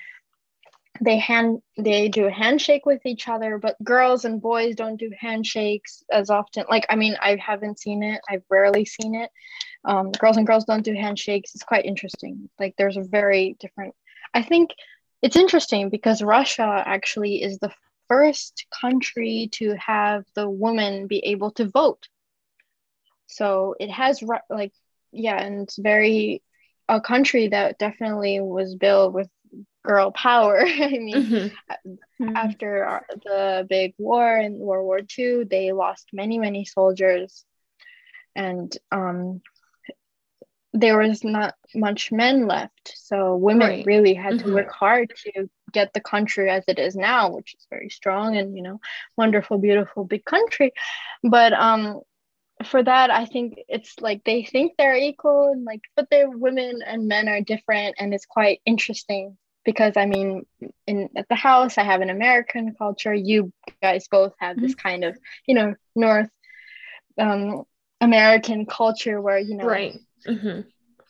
[1.00, 5.10] they hand they do a handshake with each other but girls and boys don't do
[5.18, 6.64] handshakes as often.
[6.68, 8.20] Like i mean i haven't seen it.
[8.28, 9.30] I've rarely seen it.
[9.84, 11.54] Um, girls and girls don't do handshakes.
[11.54, 12.48] It's quite interesting.
[12.58, 13.94] Like there's a very different
[14.34, 14.70] i think
[15.22, 17.72] it's interesting because russia actually is the
[18.08, 22.08] first country to have the woman be able to vote
[23.26, 24.72] so it has like
[25.12, 26.42] yeah and it's very
[26.88, 29.28] a country that definitely was built with
[29.84, 31.52] girl power i mean Mhm.
[32.20, 32.36] Mm.
[32.36, 37.44] after the big war in World War II, they lost many, many soldiers,
[38.34, 39.40] and um,
[40.72, 42.92] there was not much men left.
[42.96, 43.86] So women Right.
[43.86, 44.52] really had to Mhm.
[44.54, 48.56] work hard to get the country as it is now, which is very strong and
[48.56, 48.80] you know,
[49.16, 50.72] wonderful, beautiful, big country.
[51.22, 52.00] But um,
[52.64, 56.80] for that, I think it's like they think they're equal and like, but they're women
[56.86, 60.46] and men are different, and it's quite interesting because I mean,
[60.86, 63.14] in at the house, I have an American culture.
[63.14, 66.30] You guys both have this kind of, you know, North
[67.18, 67.64] um,
[68.00, 69.94] American culture where you know, Right.
[70.26, 70.64] Mhm.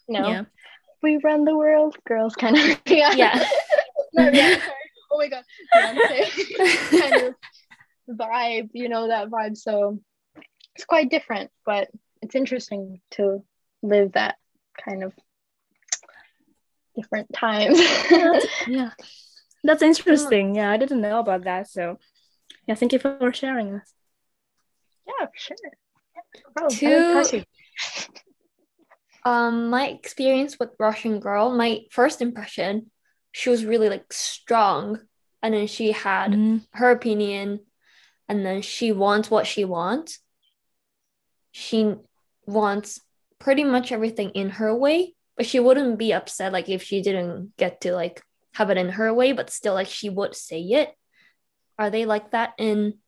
[0.09, 0.45] you know, Yeah.
[1.03, 2.65] we run the world, girls kind of.
[2.87, 3.13] yeah.
[3.13, 3.45] Yeah.
[4.15, 4.59] no, yeah.
[4.59, 4.91] sorry.
[5.11, 5.45] Oh my god,
[5.75, 6.21] Beyonce
[7.01, 7.35] kind of
[8.17, 9.57] vibe, you know, that vibe.
[9.57, 10.01] So
[10.75, 11.89] it's quite different, but
[12.23, 13.45] it's interesting to
[13.83, 14.37] live that
[14.83, 15.13] kind of
[16.97, 17.79] different times.
[18.67, 18.91] Yeah.
[19.65, 20.55] That's interesting.
[20.57, 21.69] Yeah, I didn't know about that.
[21.69, 21.99] So,
[22.67, 23.93] yeah, thank you for sharing us.
[25.07, 25.57] yeah, sure.
[26.59, 27.45] Oh, To- I like Kasi.
[29.25, 32.91] Um, my experience with Russian girl, my first impression,
[33.31, 35.01] she was really like strong,
[35.43, 36.67] and then she had Mm.
[36.73, 37.61] her opinion,
[38.29, 40.19] and then she wants what she wants.
[41.53, 41.95] She
[42.47, 43.01] wants
[43.39, 47.57] pretty much everything in her way, but she wouldn't be upset like if she didn't
[47.57, 48.23] get to like
[48.55, 50.95] have it in her way, but still like she would say it.
[51.79, 52.99] Are they like that in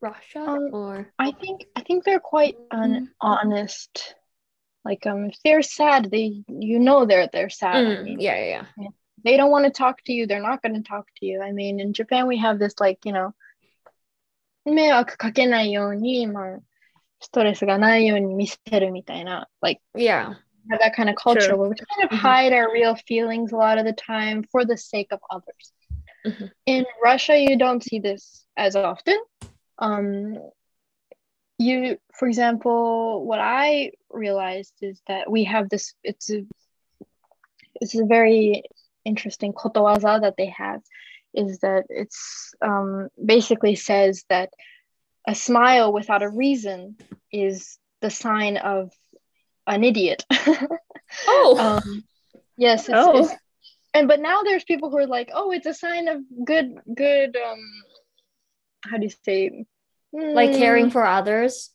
[0.00, 4.14] Russia Um, or I think I think they're quite un- honest.
[4.84, 7.86] Like um, if they're sad, they you know they're they're sad.
[7.86, 8.88] I Mm, mean, yeah, yeah, yeah.
[9.24, 10.26] they don't want to talk to you.
[10.26, 11.40] They're not going to talk to you.
[11.40, 13.32] I mean, in Japan we have this like you know,
[14.64, 16.58] 迷惑かけないように、まあ、
[17.20, 20.34] ストレスがないように見せるみたいな、like Yeah.
[20.70, 21.56] have that kind of culture Sure.
[21.56, 22.18] where we kind of Mhm.
[22.18, 25.72] hide our real feelings a lot of the time for the sake of others.
[26.24, 26.50] Mhm.
[26.66, 29.18] In Russia, you don't see this as often.
[29.79, 30.37] Um,
[31.59, 35.93] you, for example, what I realized is that we have this.
[36.03, 36.45] It's a,
[37.81, 38.63] it's a very
[39.05, 40.81] interesting kotowaza that they have.
[41.33, 44.49] Is that it's um, basically says that
[45.27, 46.97] a smile without a reason
[47.31, 48.91] is the sign of
[49.65, 50.25] an idiot.
[51.27, 51.57] Oh.
[51.57, 52.03] um,
[52.57, 53.23] yes, it's, Oh.
[53.23, 53.33] it's,
[53.93, 57.35] and but now there's people who are like, oh, it's a sign of good, good.
[57.37, 57.59] Um,
[58.83, 59.65] how do you say
[60.13, 60.91] mm, like caring hmm.
[60.91, 61.71] for others?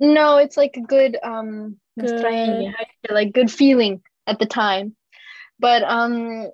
[0.00, 2.74] No it's like a good um good.
[3.10, 4.94] like good feeling at the time.
[5.58, 6.50] But um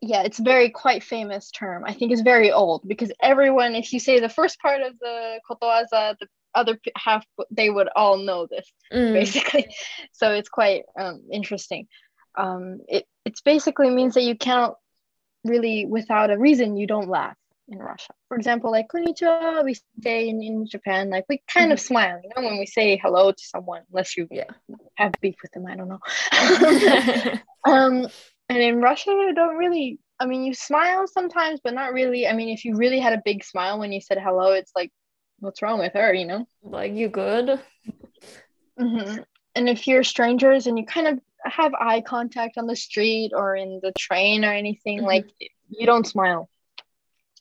[0.00, 1.84] yeah it's very quite famous term.
[1.86, 5.40] I think it's very old because everyone if you say the first part of the
[5.48, 9.12] kotowaza the other half they would all know this mm.
[9.12, 9.68] basically.
[10.12, 11.86] So it's quite um, interesting.
[12.36, 14.76] Um, it it's basically means that you cannot
[15.44, 17.36] really without a reason you don't laugh
[17.68, 18.12] in Russia.
[18.28, 22.30] For example, like konnichiwa, we say in, in Japan, like we kind of smile, you
[22.34, 24.44] know, when we say hello to someone, unless you Yeah.
[24.96, 25.66] have beef with them.
[25.66, 26.00] I don't know.
[27.64, 28.08] um,
[28.48, 29.98] and in Russia, you don't really.
[30.20, 32.26] I mean, you smile sometimes, but not really.
[32.26, 34.90] I mean, if you really had a big smile when you said hello, it's like,
[35.38, 36.46] what's wrong with her, you know?
[36.62, 37.60] like you good?
[38.76, 39.18] hmm
[39.54, 43.54] And if you're strangers and you kind of have eye contact on the street or
[43.54, 45.06] in the train or anything, Mhm.
[45.06, 45.26] like
[45.68, 46.48] you don't smile.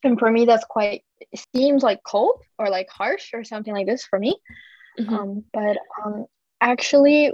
[0.04, 3.88] And for me, that's quite, it seems like cold or like harsh or something like
[3.88, 4.38] this for me.
[5.00, 5.10] Mhm.
[5.10, 6.26] Um, but um,
[6.62, 7.32] actually,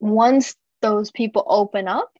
[0.00, 2.10] once those people open up,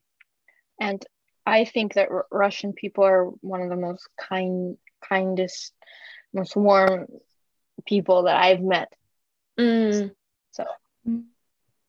[0.80, 1.04] and
[1.46, 4.76] I think that R- Russian people are one of the most kind,
[5.06, 5.72] kindest,
[6.32, 7.06] most warm
[7.86, 8.92] people that I've met.
[9.58, 10.14] Mm.
[10.52, 10.64] So,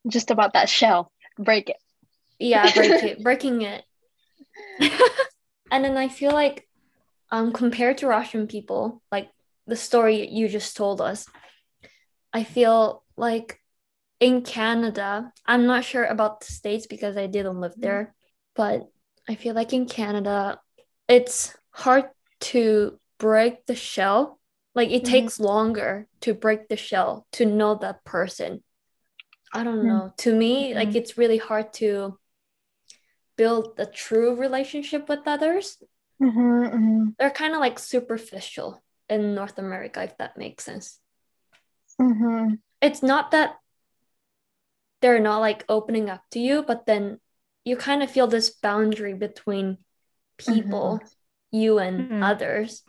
[0.08, 1.78] just about that shell, break it.
[2.40, 3.84] Yeah, break it, breaking it.
[5.72, 6.68] And then I feel like,
[7.32, 9.30] um, compared to Russian people, like
[9.68, 11.26] the story you just told us,
[12.34, 13.60] I feel like
[14.20, 18.14] in Canada, I'm not sure about the States because I didn't live there,
[18.56, 18.90] but
[19.28, 20.60] I feel like in Canada,
[21.08, 22.10] it's hard
[22.52, 24.40] to break the shell.
[24.76, 25.10] Like it Mhm.
[25.12, 28.64] takes longer to break the shell to know that person.
[29.54, 30.14] I don't know.
[30.18, 30.96] To me, like Mhm.
[30.96, 32.20] it's really hard to
[33.36, 35.82] build a true relationship with others.
[36.22, 41.00] Mm-hmm, They're kind of like superficial in North America, if that makes sense.
[42.00, 43.58] mm-hmm, It's not that
[45.02, 47.20] they're not like opening up to you, but then
[47.64, 49.78] you kind of feel this boundary between
[50.38, 51.00] people,
[51.52, 52.24] you and Mhm.
[52.24, 52.84] others.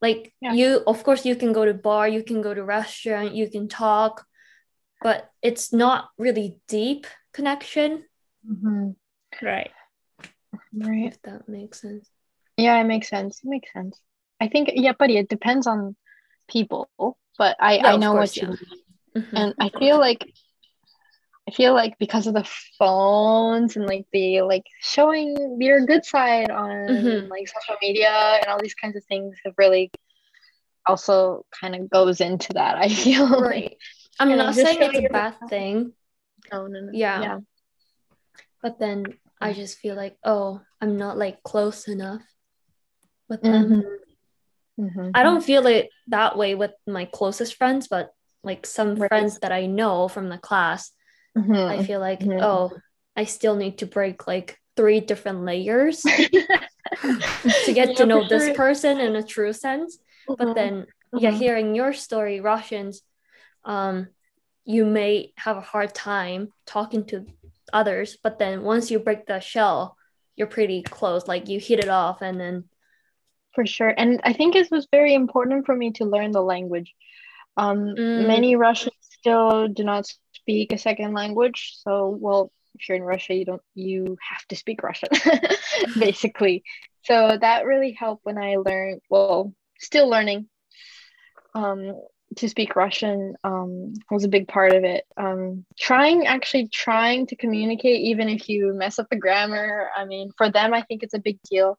[0.00, 0.54] Like Yeah.
[0.54, 3.68] you, of course, you can go to bar, you can go to restaurant, you can
[3.68, 4.26] talk,
[5.02, 8.04] but it's not really deep connection,
[8.46, 8.90] mm-hmm.
[9.42, 9.70] Right.
[10.74, 11.06] Right.
[11.06, 12.08] if that makes sense.
[12.56, 13.40] Yeah, it makes sense.
[13.42, 14.00] It makes sense.
[14.40, 15.96] I think, yeah, buddy, it depends on
[16.48, 16.88] people,
[17.38, 18.48] but I, Yeah, I know course, what you yeah.
[18.48, 19.24] mean.
[19.24, 19.28] Mhm.
[19.34, 20.32] And I feel like,
[21.48, 26.50] I feel like because of the phones and like the like showing your good side
[26.50, 27.28] on Mhm.
[27.28, 28.10] like social media
[28.40, 29.90] and all these kinds of things have really
[30.86, 32.76] also kind of goes into that.
[32.76, 33.76] I feel like Right.
[34.20, 35.92] I'm not saying it's a bad thing,
[36.52, 36.90] no, no, no.
[36.92, 37.20] Yeah.
[37.22, 37.38] yeah.
[38.62, 39.06] but then
[39.40, 42.22] I just feel like, oh, I'm not like close enough
[43.28, 43.82] with them.
[44.78, 45.10] Mhm.
[45.14, 49.08] I don't feel it that way with my closest friends, but like some Right.
[49.08, 50.92] friends that I know from the class,
[51.36, 51.80] Mhm.
[51.80, 52.42] I feel like, Mhm.
[52.42, 52.76] oh,
[53.16, 56.02] I still need to break like three different layers
[57.64, 58.54] to get Yeah, to know this sure.
[58.54, 59.98] person in a true sense.
[60.38, 60.54] But Mhm.
[60.54, 61.38] then, yeah, Mhm.
[61.38, 63.02] hearing your story, Russians,
[63.64, 64.08] um,
[64.64, 67.26] you may have a hard time talking to
[67.72, 69.96] others, but then once you break the shell,
[70.36, 71.28] you're pretty close.
[71.28, 72.64] Like you hit it off, and then
[73.54, 73.92] For sure.
[73.96, 76.94] And I think it was very important for me to learn the language.
[77.56, 78.26] Um, Mm.
[78.26, 81.74] Many Russians still do not speak a second language.
[81.82, 85.08] So, well, if you're in Russia, you don't, you have to speak Russian,
[85.98, 86.62] basically.
[87.04, 90.48] So that really helped when I learned, well, still learning
[91.54, 91.94] um,
[92.36, 95.04] to speak Russian um, was a big part of it.
[95.16, 99.88] Um, trying, actually trying to communicate, even if you mess up the grammar.
[99.96, 101.76] I mean, for them, I think it's a big deal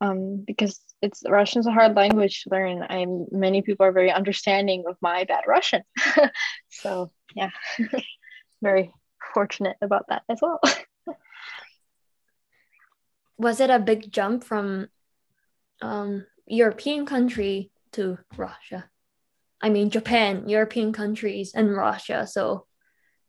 [0.00, 2.84] um, because it's Russian's a hard language to learn.
[2.88, 5.82] I'm many people are very understanding of my bad Russian.
[6.70, 7.50] so yeah,
[8.62, 8.92] very
[9.32, 10.60] fortunate about that as well.
[13.38, 14.88] was it a big jump from
[15.82, 18.90] um, European country to Russia?
[19.64, 22.26] I mean, Japan, European countries, and Russia.
[22.26, 22.66] So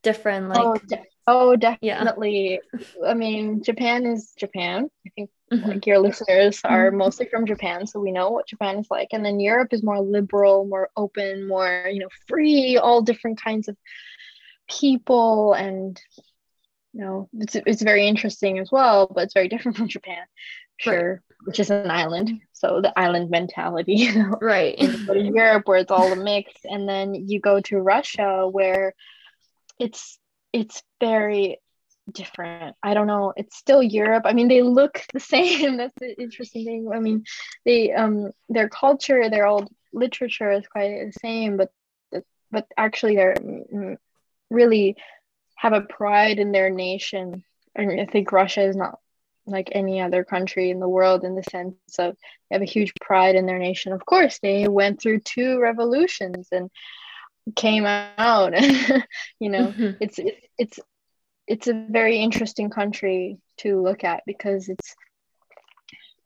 [0.03, 1.99] different, like, oh, de- oh, Yeah.
[1.99, 2.61] definitely.
[3.05, 4.89] I mean, Japan is Japan.
[5.05, 5.67] I think mhm.
[5.67, 6.97] like your listeners are Mhm.
[6.97, 9.09] mostly from Japan, so we know what Japan is like.
[9.11, 13.67] And then Europe is more liberal, more open, more, you know, free, all different kinds
[13.67, 13.77] of
[14.69, 16.01] people and
[16.93, 20.25] you know, it's it's very interesting as well, but it's very different from Japan,
[20.77, 22.41] sure, which is an island.
[22.53, 24.37] So the island mentality, you know.
[24.41, 24.75] right.
[24.77, 27.79] And you go to Europe where it's all a mix, and then you go to
[27.79, 28.93] Russia where
[29.79, 30.19] it's
[30.51, 31.59] it's very
[32.11, 32.75] different.
[32.83, 33.33] I don't know.
[33.35, 34.23] It's still Europe.
[34.25, 35.77] I mean, they look the same.
[35.77, 36.89] That's the interesting thing.
[36.93, 37.23] I mean,
[37.63, 41.71] they um their culture, their old literature is quite the same, but
[42.51, 43.97] but actually they're mm,
[44.49, 44.95] really
[45.55, 47.43] have a pride in their nation.
[47.77, 48.99] I mean, I think Russia is not
[49.47, 52.15] like any other country in the world in the sense of
[52.49, 53.93] they have a huge pride in their nation.
[53.93, 56.69] Of course, they went through two revolutions and
[57.55, 58.53] came out.
[59.39, 59.91] you know, mm-hmm.
[59.99, 60.79] it's it's it's
[61.47, 64.95] it's a very interesting country to look at because it's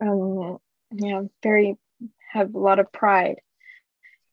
[0.01, 0.57] um
[0.91, 1.77] you know very
[2.31, 3.41] have a lot of pride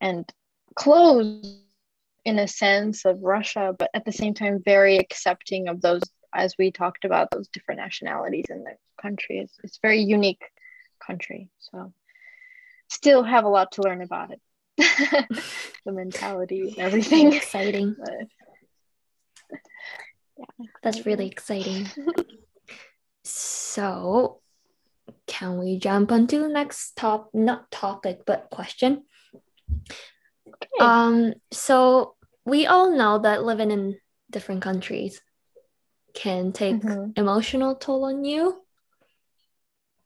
[0.00, 0.30] and
[0.74, 1.60] close
[2.24, 6.02] in a sense of Russia, but at the same time very accepting of those
[6.36, 9.38] as we talked about those different nationalities in the country.
[9.38, 10.44] It's, it's very unique
[11.04, 11.48] country.
[11.58, 11.92] So
[12.88, 14.40] still have a lot to learn about it.
[15.84, 17.32] the mentality and everything.
[17.32, 17.96] Exciting.
[19.48, 19.58] But,
[20.38, 21.88] yeah, that's really exciting.
[23.24, 24.42] so
[25.26, 29.04] can we jump onto the next top not topic but question?
[30.46, 30.68] Okay.
[30.78, 33.96] Um so we all know that living in
[34.30, 35.22] different countries
[36.16, 37.10] can take mm-hmm.
[37.14, 38.60] emotional toll on you.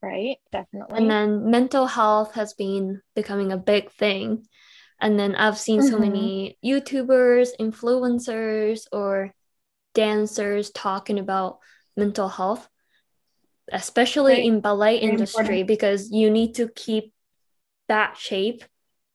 [0.02, 0.98] Right, definitely.
[0.98, 4.46] And then mental health has been becoming a big thing.
[5.00, 5.90] And then I've seen mm-hmm.
[5.90, 9.32] so many YouTubers, influencers, or
[9.94, 11.58] dancers talking about
[11.96, 12.68] mental health,
[13.72, 14.44] especially right.
[14.44, 15.68] in ballet Very industry, important.
[15.68, 17.12] because you need to keep
[17.88, 18.64] that shape.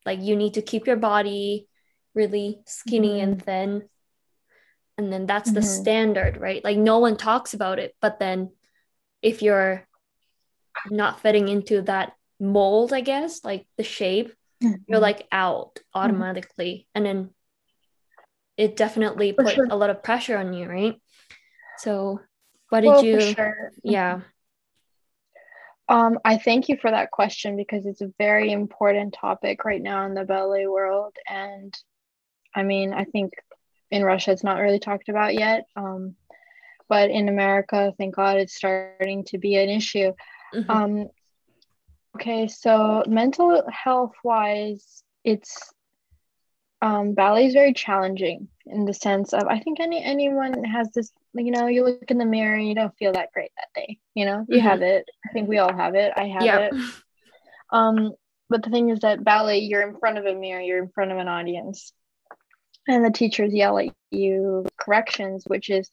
[0.06, 1.68] Like you need to keep your body
[2.14, 3.24] really skinny mm-hmm.
[3.24, 3.90] and thin
[4.98, 5.56] and then that's mm-hmm.
[5.56, 8.52] the standard right like no one talks about it but then
[9.22, 9.88] if you're
[10.90, 14.76] not fitting into that mold i guess like the shape mm-hmm.
[14.88, 16.00] you're like out mm-hmm.
[16.00, 17.30] automatically and then
[18.58, 19.68] it definitely for put sure.
[19.70, 21.02] a lot of pressure on you right
[21.78, 22.20] so
[22.70, 23.72] what did well, you sure.
[23.84, 24.22] yeah
[25.88, 30.06] um, I thank you for that question because it's a very important topic right now
[30.06, 31.16] in the ballet world.
[31.30, 31.74] And
[32.56, 33.34] I mean, I think
[33.96, 35.66] in Russia, it's not really talked about yet.
[35.76, 36.16] Um,
[36.90, 40.12] but in America, thank God, it's starting to be an issue.
[40.54, 40.70] Mm-hmm.
[40.70, 41.08] Um,
[42.16, 45.58] okay, so mental health wise, it's
[46.82, 51.12] um, ballet is very challenging in the sense of I think any anyone has this.
[51.34, 53.98] You know, you look in the mirror and you don't feel that great that day.
[54.14, 54.68] You know, you mm-hmm.
[54.68, 55.10] have it.
[55.28, 56.12] I think we all have it.
[56.16, 56.74] I have it.
[57.72, 58.14] Um,
[58.48, 61.12] but the thing is that ballet, you're in front of a mirror, you're in front
[61.12, 61.92] of an audience
[62.88, 65.90] and the teachers yell at you corrections which is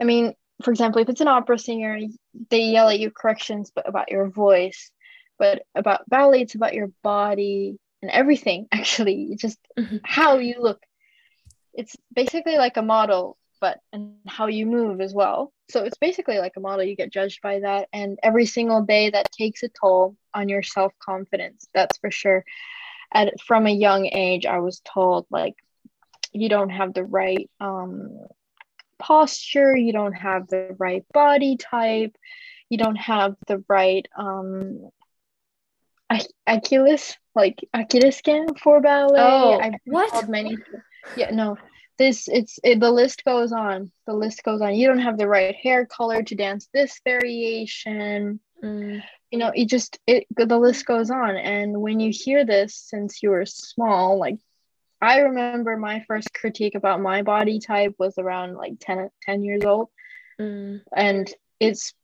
[0.00, 1.98] i mean for example if it's an opera singer
[2.50, 4.90] they yell at you corrections but about your voice
[5.38, 9.96] but about ballet it's about your body and everything actually just mm-hmm.
[10.04, 10.80] how you look.
[11.72, 15.52] It's basically like a model but and how you move as well.
[15.70, 16.84] So it's basically like a model.
[16.84, 20.62] You get judged by that and every single day that takes a toll on your
[20.62, 22.44] self-confidence that's for sure.
[23.12, 25.54] At from a young age i was told like
[26.34, 28.18] you don't have the right um,
[28.98, 32.16] posture, you don't have the right body type,
[32.68, 34.90] you don't have the right um,
[36.46, 39.20] Achilles, like Achilles skin for ballet.
[39.20, 40.28] Oh, I've what?
[40.28, 40.56] Many,
[41.16, 41.56] yeah, no,
[41.98, 43.90] this it's it, the list goes on.
[44.06, 44.74] The list goes on.
[44.74, 48.40] You don't have the right hair color to dance this variation.
[48.62, 49.02] Mm.
[49.30, 51.36] You know, it just it the list goes on.
[51.36, 54.36] And when you hear this, since you were small, like
[55.04, 59.64] I remember my first critique about my body type was around like 10, 10 years
[59.64, 59.88] old.
[60.40, 60.80] Mm.
[60.96, 61.94] And it's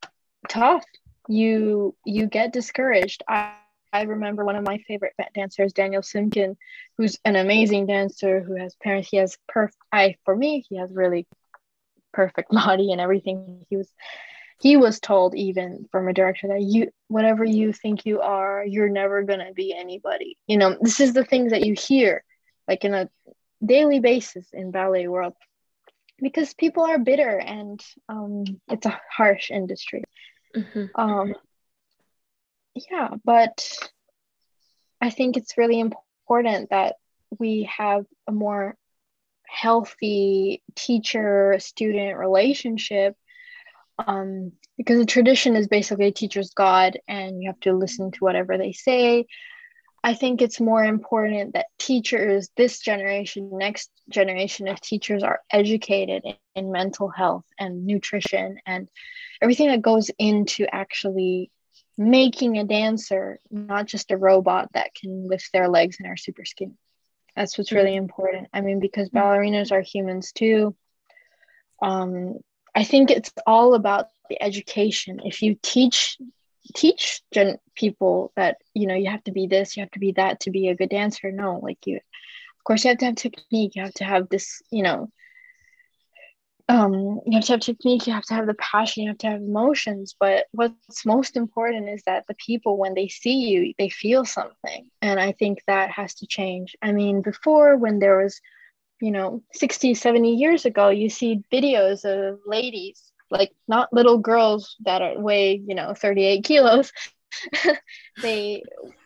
[0.48, 0.84] tough.
[1.28, 3.22] You you get discouraged.
[3.28, 3.54] I,
[3.92, 6.56] I remember one of my favorite dancers, Daniil Simkin,
[6.98, 9.08] who's an amazing dancer who has parents.
[9.08, 9.78] He has perfect.
[9.92, 11.26] I for me, he has really
[12.12, 13.64] perfect body and everything.
[13.70, 13.90] He was
[14.60, 18.90] he was told even from a director that you whatever you think you are, you're
[18.90, 20.36] never gonna be anybody.
[20.46, 22.24] You know, this is the things that you hear
[22.70, 23.10] like in a
[23.64, 25.34] daily basis in ballet world
[26.22, 30.04] because people are bitter and um, it's a harsh industry
[30.56, 30.84] mm-hmm.
[30.94, 31.34] um,
[32.90, 33.68] yeah but
[35.00, 36.94] i think it's really important that
[37.40, 38.76] we have a more
[39.48, 43.16] healthy teacher student relationship
[43.98, 48.20] um, because the tradition is basically a teacher's god and you have to listen to
[48.20, 49.26] whatever they say
[50.02, 56.22] I think it's more important that teachers, this generation, next generation of teachers, are educated
[56.24, 58.88] in, in, mental health and nutrition and
[59.42, 61.50] everything that goes into actually
[61.98, 66.46] making a dancer, not just a robot that can lift their legs and are super
[66.46, 66.78] skinny.
[67.36, 68.04] That's what's really mm-hmm.
[68.04, 68.48] important.
[68.54, 70.74] I mean, because ballerinas are humans too.
[71.82, 72.38] Um,
[72.74, 75.20] I think it's all about the education.
[75.24, 76.16] If you teach
[76.74, 80.12] teach gen- people that you know you have to be this, you have to be
[80.12, 83.16] that to be a good dancer, no, like you, of course, you have to have
[83.16, 83.74] technique.
[83.74, 85.08] You have to have this, you know,
[86.68, 89.28] um, you have to have technique, you have to have the passion, you have to
[89.28, 90.14] have emotions.
[90.18, 94.80] But what's most important is that the people, when they see you, they feel something.
[95.00, 96.76] And I think that has to change.
[96.82, 98.40] I mean, before when there was,
[99.00, 104.76] you know, 60, 70 years ago, you see videos of ladies, like not little girls
[104.84, 106.92] that are weigh, you know, 38 kilos.
[108.22, 108.62] they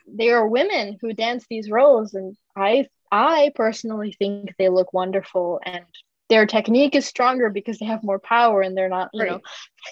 [0.09, 5.61] they are women who dance these roles and I I personally think they look wonderful
[5.65, 5.85] and
[6.29, 9.31] their technique is stronger because they have more power and they're not, you right.
[9.33, 9.41] know,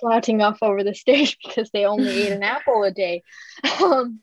[0.00, 3.22] flouting off over the stage because they only ate an apple a day.
[3.80, 4.20] Um,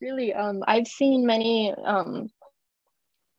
[0.00, 2.28] really, um, I've seen many, um,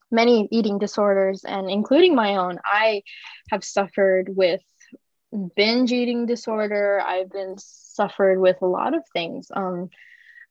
[0.10, 2.60] many eating disorders, and including my own.
[2.64, 3.04] I
[3.52, 4.62] have suffered with
[5.56, 7.02] binge eating disorder.
[7.06, 9.50] I've been suffered with a lot of things.
[9.54, 9.90] Um,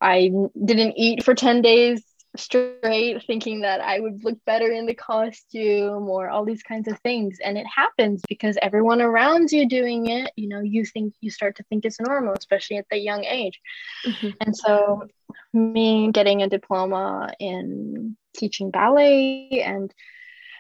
[0.01, 0.31] I
[0.63, 2.03] didn't eat for 10 days
[2.37, 6.99] straight thinking that I would look better in the costume or all these kinds of
[7.01, 7.39] things.
[7.43, 11.57] And it happens because everyone around you doing it, you know, you think you start
[11.57, 13.61] to think it's normal, especially at the young age.
[14.07, 14.31] Mm-hmm.
[14.41, 15.09] And so,
[15.53, 19.93] me getting a diploma in teaching ballet and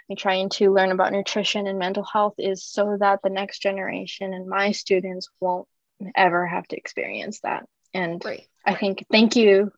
[0.09, 4.33] me trying to learn about nutrition and mental health is so that the next generation
[4.33, 5.67] and my students won't
[6.15, 7.65] ever have to experience that.
[7.95, 8.47] And right.
[8.65, 9.73] I think thank you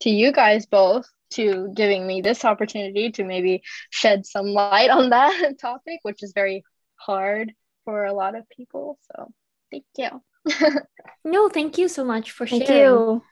[0.00, 5.10] to you guys both to giving me this opportunity to maybe shed some light on
[5.10, 6.64] that topic, which is very
[6.96, 7.52] hard
[7.84, 8.98] for a lot of people.
[9.10, 9.32] So
[9.70, 10.22] thank you.
[11.24, 12.82] no, thank you so much for thank sharing.
[12.82, 13.22] You.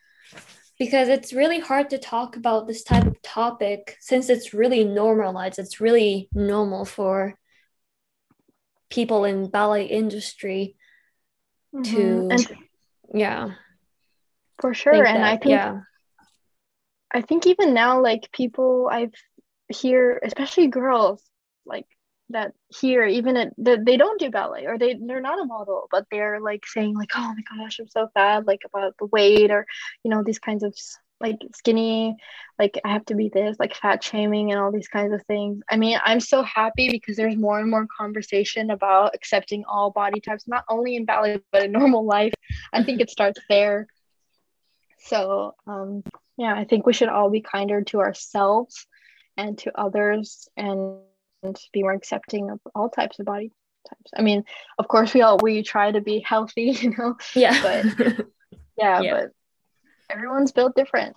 [0.80, 5.60] Because it's really hard to talk about this type of topic since it's really normalized.
[5.60, 7.38] It's really normal for
[8.88, 10.74] people in ballet industry
[11.72, 11.82] mm-hmm.
[11.94, 12.56] to and
[13.14, 13.50] yeah.
[14.60, 14.94] For sure.
[14.94, 15.80] And that, I think yeah
[17.12, 19.14] I think even now, like people I've
[19.68, 21.22] hear, especially girls,
[21.66, 21.86] like
[22.30, 25.88] that here, even at, that they don't do ballet or they they're not a model,
[25.90, 29.50] but they're like saying like, oh my gosh, I'm so fat, like about the weight
[29.50, 29.66] or
[30.04, 30.74] you know these kinds of
[31.20, 32.16] like skinny,
[32.58, 35.62] like I have to be this, like fat shaming and all these kinds of things.
[35.70, 40.20] I mean, I'm so happy because there's more and more conversation about accepting all body
[40.20, 42.32] types, not only in ballet but in normal life.
[42.72, 43.86] I think it starts there.
[44.98, 46.02] So um,
[46.40, 48.86] yeah i think we should all be kinder to ourselves
[49.36, 50.98] and to others and,
[51.42, 53.52] and be more accepting of all types of body
[53.88, 54.44] types i mean
[54.78, 58.26] of course we all we try to be healthy you know yeah but
[58.76, 59.12] yeah, yeah.
[59.12, 59.30] but
[60.10, 61.16] everyone's built different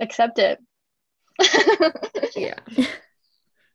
[0.00, 0.58] accept it
[2.36, 2.54] yeah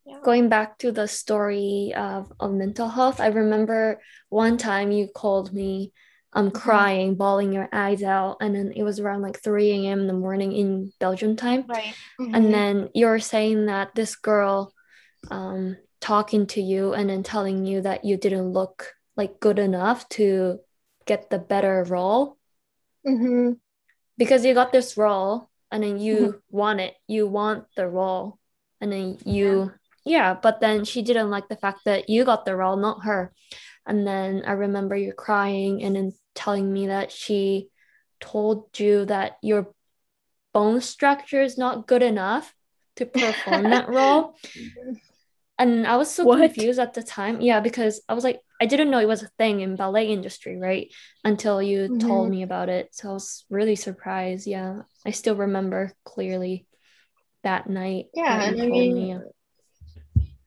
[0.08, 0.20] yeah.
[0.24, 3.99] Going back to the story of, of mental health, I remember
[4.30, 5.91] one time you called me
[6.32, 6.58] um mm-hmm.
[6.58, 8.38] crying, bawling your eyes out.
[8.39, 9.99] And then it was around like 3 a.m.
[9.99, 11.66] in the morning in Belgium time.
[11.68, 11.93] Right.
[12.20, 12.36] Mm-hmm.
[12.36, 14.74] And then you're saying that this girl
[15.32, 20.07] um talking to you and then telling you that you didn't look like good enough
[20.09, 20.59] to
[21.05, 22.38] get the better role.
[23.05, 23.53] Mm-hmm.
[24.17, 26.38] Because you got this role and then you mm-hmm.
[26.57, 26.95] want it.
[27.07, 28.38] You want the role.
[28.80, 29.71] And then you
[30.05, 30.32] yeah.
[30.34, 33.34] yeah, but then she didn't like the fact that you got the role, not her.
[33.86, 37.69] And then I remember you crying and then telling me that she
[38.19, 39.73] told you that your
[40.53, 42.53] bone structure is not good enough
[42.97, 44.36] to perform that role.
[45.60, 46.39] And I was so what?
[46.39, 47.41] confused at the time.
[47.41, 50.58] Yeah, because I was like, I didn't know it was a thing in ballet industry,
[50.58, 50.93] right?
[51.24, 52.08] Until you mm-hmm.
[52.08, 52.93] told me about it.
[52.93, 54.45] So I was really surprised.
[54.45, 54.82] Yeah.
[55.05, 56.68] I still remember clearly
[57.43, 58.05] that night.
[58.14, 58.43] Yeah.
[58.43, 59.18] And I mean, me.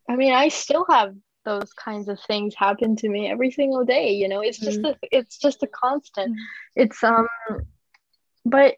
[0.08, 4.12] I mean, I still have those kinds of things happen to me every single day
[4.12, 6.40] you know it's mm just a it's just a constant mm
[6.76, 7.26] it's um
[8.44, 8.76] but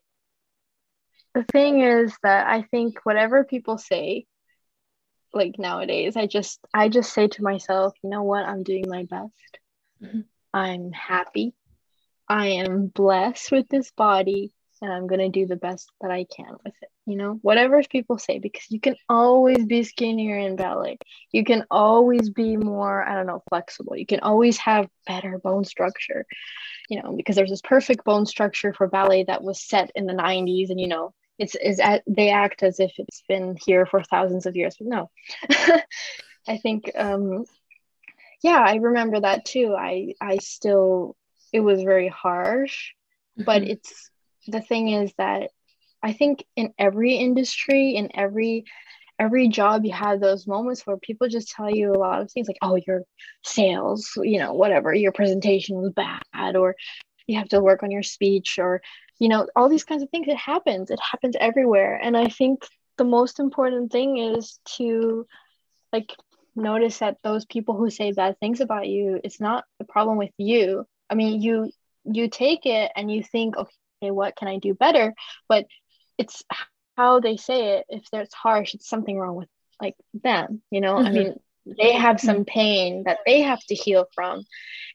[1.34, 4.24] the thing is that i think whatever people say
[5.34, 9.04] like nowadays i just i just say to myself you know what i'm doing my
[9.04, 9.58] best
[10.02, 10.20] mm-hmm.
[10.52, 11.54] i'm happy
[12.28, 14.52] i am blessed with this body
[14.82, 16.88] and I'm going to do the best that I can with it.
[17.06, 20.98] You know, whatever people say, because you can always be skinnier in ballet.
[21.30, 23.96] You can always be more, I don't know, flexible.
[23.96, 26.26] You can always have better bone structure,
[26.88, 30.14] you know, because there's this perfect bone structure for ballet that was set in the
[30.14, 30.70] 90s.
[30.70, 34.46] And, you know, it's is at, they act as if it's been here for thousands
[34.46, 34.76] of years.
[34.78, 35.10] But no,
[36.48, 37.44] I think, um,
[38.42, 39.74] yeah, I remember that too.
[39.78, 41.16] I, I still,
[41.52, 42.92] it was very harsh,
[43.38, 43.44] mm-hmm.
[43.44, 44.10] but it's,
[44.46, 45.50] the thing is that
[46.02, 48.64] I think in every industry, in every
[49.18, 52.48] every job you have those moments where people just tell you a lot of things
[52.48, 53.02] like oh your
[53.44, 56.74] sales you know whatever your presentation was bad or
[57.28, 58.80] you have to work on your speech or
[59.22, 61.94] you know all these kinds of things it happens it happens everywhere.
[62.02, 62.66] And i think
[62.98, 65.26] the most important thing is to
[65.92, 66.10] like
[66.56, 70.34] notice that those people who say bad things about you it's not the problem with
[70.38, 70.84] you.
[71.08, 71.70] I mean you
[72.04, 75.14] you take it and you think okay what can i do better?
[75.48, 75.66] But
[76.18, 76.42] it's
[76.96, 79.48] how they say it if it's harsh it's something wrong with
[79.80, 79.96] like
[80.28, 80.96] them you know?
[80.96, 81.06] Mm-hmm.
[81.06, 84.44] i mean they have some pain that they have to heal from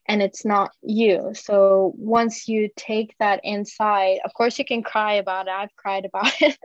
[0.09, 1.31] and it's not you.
[1.33, 5.51] So once you take that inside of course you can cry about it.
[5.51, 6.57] I've cried about it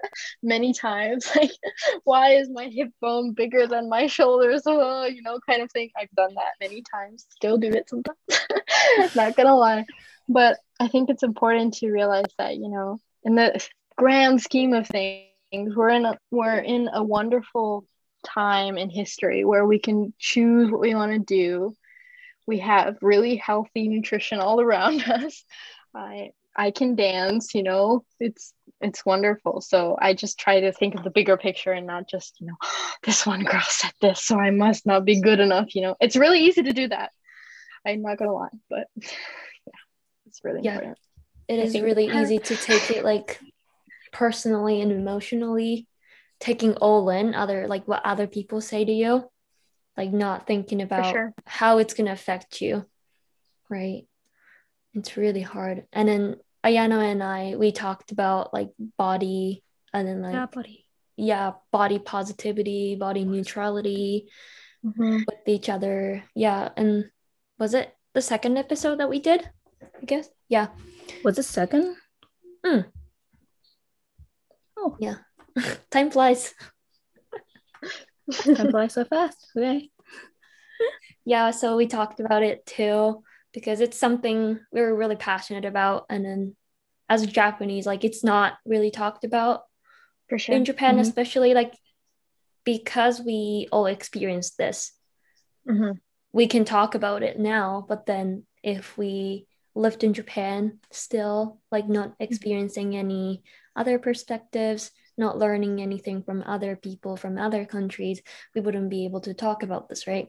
[0.43, 1.31] many times.
[1.37, 1.51] Like
[2.05, 4.63] why is my hip bone bigger than my shoulders?
[4.67, 5.91] Oh, you know kind of thing.
[5.97, 7.27] I've done that many times.
[7.31, 8.19] Still do it sometimes.
[9.15, 9.85] Not gonna lie.
[10.29, 13.65] But i think it's important to realize that you know in the
[13.97, 15.29] grand scheme of things
[15.77, 17.85] we're in a, we're in a wonderful
[18.23, 21.75] time in history where we can choose what we want to do.
[22.47, 25.45] We have really healthy nutrition all around us.
[25.95, 28.05] I I can dance, you know.
[28.20, 29.61] It's it's wonderful.
[29.61, 32.57] So I just try to think of the bigger picture and not just, you know,
[33.05, 35.97] this one girl said this, so I must not be good enough, you know.
[36.01, 37.11] It's really easy to do that.
[37.87, 39.81] I'm not gonna lie, but yeah,
[40.27, 40.75] it's really yeah.
[40.75, 40.99] important.
[41.49, 43.41] It is really easy to take it like
[44.12, 45.87] personally and emotionally
[46.43, 49.24] taking all in other like what other people say to you
[49.97, 51.32] like not thinking about sure.
[51.47, 52.84] how it's going to affect you
[53.72, 54.05] right?
[54.95, 55.86] It's really hard.
[55.93, 60.86] And then ayano and i we talked about like body and then like yeah, body.
[61.16, 64.28] yeah body positivity body neutrality
[64.84, 65.24] mm-hmm.
[65.26, 66.22] with each other.
[66.36, 67.11] Yeah and
[67.59, 69.49] was it the second episode that we did
[69.80, 70.28] i guess?
[70.49, 70.68] Yeah.
[71.24, 71.97] Was it second?
[72.64, 72.84] Mm.
[74.76, 74.97] oh.
[75.01, 75.16] Yeah
[75.91, 76.55] Time flies.
[78.33, 79.51] Time flies so fast.
[79.57, 79.91] Okay.
[81.25, 83.23] Yeah, so we talked about it too
[83.53, 86.07] because it's something we are really passionate about.
[86.09, 86.57] And then
[87.09, 89.63] as a Japanese, like it's not really talked about
[90.29, 91.03] for sure in Japan, mm-hmm.
[91.03, 91.75] especially like
[92.65, 94.93] because we all experienced this.
[95.69, 95.99] Mm-hmm.
[96.33, 101.89] We can talk about it now, but then if we lived in Japan still, like
[101.89, 102.23] not mm-hmm.
[102.25, 103.43] experiencing any
[103.77, 108.23] other perspectives, not learning anything from other people from other countries,
[108.55, 110.29] we wouldn't be able to talk about this, right?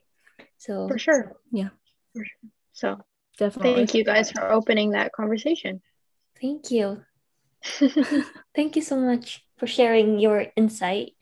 [0.58, 1.70] So for sure, yeah.
[2.14, 2.50] For sure.
[2.74, 2.98] So
[3.38, 5.82] definitely, thank you guys for opening that conversation.
[6.42, 7.04] Thank you.
[8.56, 11.14] thank you so much for sharing your insight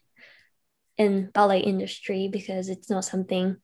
[0.98, 3.58] in ballet industry because it's not something,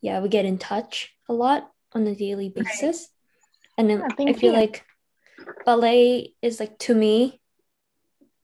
[0.00, 3.72] yeah, we get in touch a lot on a daily basis, right.
[3.78, 4.58] and then yeah, I feel you.
[4.58, 4.84] like
[5.64, 7.40] ballet is like to me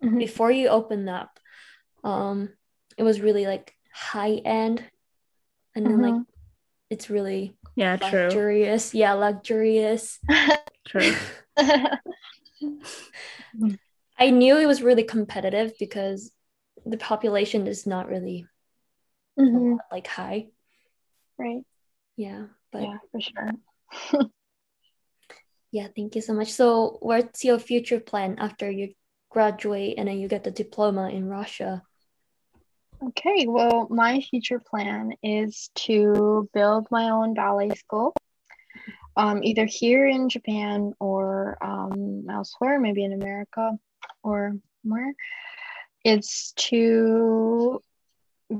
[0.02, 0.18] mm-hmm.
[0.18, 1.38] before you open up
[2.04, 2.48] um
[2.96, 4.84] it was really like high end
[5.74, 6.16] and then mm-hmm.
[6.16, 6.22] like
[6.90, 9.00] it's really yeah luxurious true.
[9.00, 10.18] yeah luxurious
[10.86, 11.14] true
[14.18, 16.32] i knew it was really competitive because
[16.84, 18.46] the population is not really
[19.38, 19.76] mm-hmm.
[19.90, 20.46] like high
[21.38, 21.62] right
[22.16, 23.50] yeah but yeah for sure
[25.70, 28.92] yeah thank you so much so what's your future plan after you
[29.32, 31.82] graduate and then you get the diploma in Russia?
[33.02, 38.14] Okay, well, my future plan is to build my own ballet school,
[39.16, 43.72] um, either here in Japan or um, elsewhere, maybe in America
[44.22, 44.52] or
[44.84, 45.14] where.
[46.04, 47.80] It's to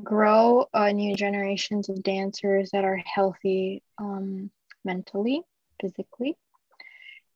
[0.03, 4.51] grow uh, new generations of dancers that are healthy um,
[4.85, 5.43] mentally,
[5.81, 6.37] physically,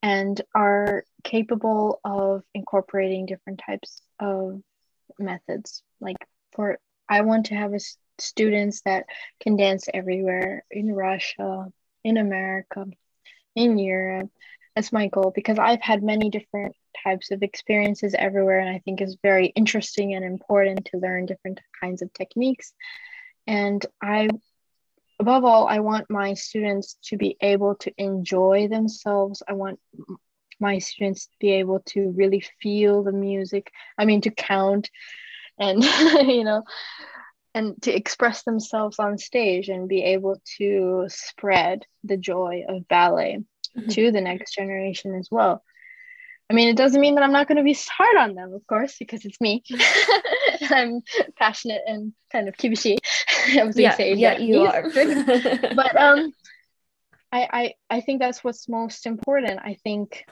[0.06, 4.62] and are capable of incorporating different types of
[5.18, 5.82] methods.
[6.00, 6.18] Like
[6.54, 6.78] for
[7.08, 7.80] i want to have a,
[8.18, 9.04] students that
[9.40, 11.66] can dance everywhere in russia
[12.04, 12.86] in america
[13.56, 14.30] in europe.
[14.74, 19.00] That's my goal because i've had many different types of experiences everywhere and i think
[19.00, 22.72] it's very interesting and important to learn different kinds of techniques.
[23.48, 24.28] And i
[25.18, 29.78] above all i want my students to be able to enjoy themselves i want
[30.60, 34.90] my students to be able to really feel the music i mean to count
[35.58, 35.82] and
[36.26, 36.62] you know
[37.54, 43.38] and to express themselves on stage and be able to spread the joy of ballet
[43.76, 43.88] mm-hmm.
[43.88, 45.62] to the next generation as well
[46.48, 48.66] I mean, it doesn't mean that I'm not going to be hard on them, of
[48.66, 49.64] course, because it's me.
[50.70, 51.02] I'm
[51.36, 52.98] passionate and kind of kibishi.
[53.58, 54.82] I was yeah, say yeah, you are.
[55.74, 56.32] but um,
[57.32, 59.60] I, I I think that's what's most important.
[59.62, 60.24] I think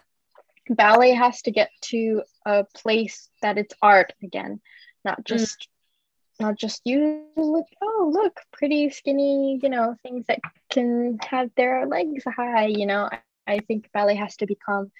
[0.68, 4.60] ballet has to get to a place that it's art again,
[5.04, 5.24] not mm.
[5.24, 6.44] just mm.
[6.44, 10.40] not just you look oh look pretty skinny you know things that
[10.70, 14.90] can have their legs high you know I, I think ballet has to become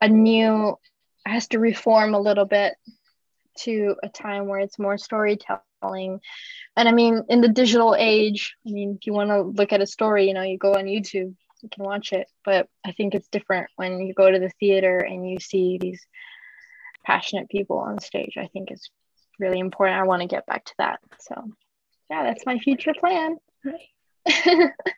[0.00, 0.76] a new
[1.26, 2.74] has to reform a little bit
[3.58, 6.20] to a time where it's more storytelling
[6.76, 9.82] and i mean in the digital age i mean if you want to look at
[9.82, 13.14] a story you know you go on youtube you can watch it but i think
[13.14, 16.06] it's different when you go to the theater and you see these
[17.04, 18.90] passionate people on stage i think it's
[19.38, 21.34] really important i want to get back to that so
[22.10, 23.36] yeah that's my future plan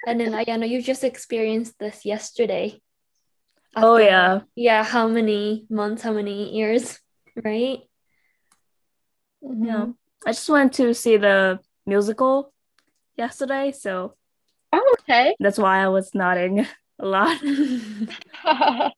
[0.07, 2.81] and then Ayano, you just experienced this yesterday.
[3.77, 4.41] Oh yeah.
[4.55, 6.99] Yeah, how many months, how many years,
[7.43, 7.81] right?
[9.43, 9.67] Mhm.
[9.67, 9.87] Yeah.
[10.27, 12.53] I just went to see the musical
[13.17, 14.15] yesterday, so
[14.73, 16.67] oh, okay that's why I was nodding
[16.99, 17.39] a lot.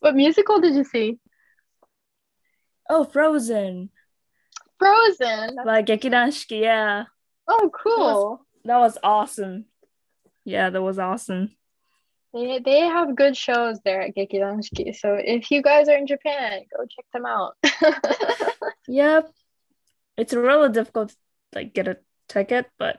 [0.00, 1.18] what musical did you see
[2.90, 3.90] oh, Frozen.
[4.78, 7.04] frozen Like Gekidan Shiki, yeah.
[7.48, 9.66] oh cool That was awesome.
[10.44, 11.50] Yeah, that was awesome.
[12.32, 14.96] They, they have good shows there at Gekidan Shiki.
[14.96, 17.56] So if you guys are in Japan, go check them out.
[18.88, 19.30] Yep.
[20.16, 21.16] It's really difficult to
[21.54, 22.98] like get a ticket, but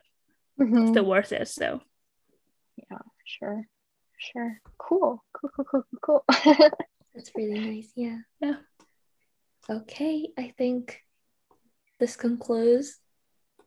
[0.60, 0.90] Mhm.
[0.90, 1.48] still worth it.
[1.48, 1.82] So
[2.78, 3.64] yeah, Sure.
[4.18, 4.62] Sure.
[4.78, 5.24] Cool.
[5.34, 6.26] Cool, cool, cool, cool, cool.
[7.14, 7.92] That's really nice.
[7.96, 8.20] Yeah.
[8.40, 8.56] Yeah.
[9.70, 11.02] Okay, I think
[12.00, 13.00] this concludes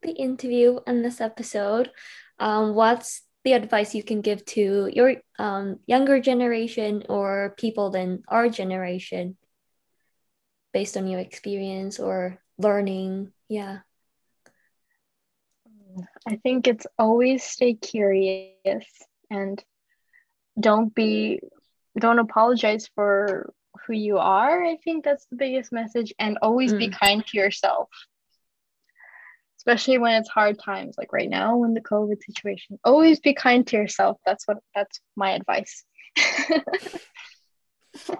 [0.02, 1.90] the interview and this episode.
[2.38, 8.24] Um, what's the advice you can give to your um, younger generation or people than
[8.26, 9.36] our generation
[10.72, 13.30] based on your experience or learning?
[13.48, 13.78] Yeah.
[16.26, 18.84] I think it's always stay curious
[19.30, 19.62] and
[20.58, 21.38] don't be
[21.96, 23.54] don't apologize for
[23.86, 24.64] who you are.
[24.64, 27.90] I think that's the biggest message and always be kind to yourself.
[29.66, 32.78] Especially when it's hard times like right now when the COVID situation.
[32.84, 34.18] Always be kind to yourself.
[34.24, 35.84] That's what that's my advice.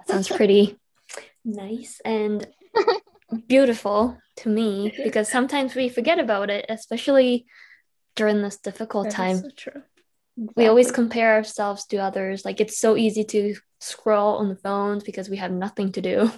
[0.07, 0.77] Sounds pretty
[1.45, 2.45] nice and
[3.47, 7.45] beautiful to me because sometimes we forget about it, especially
[8.15, 9.37] during this difficult that is time.
[9.37, 9.81] so true.
[10.55, 12.43] we always compare ourselves to others.
[12.43, 16.29] Like it's so easy to scroll on the phones because we have nothing to do.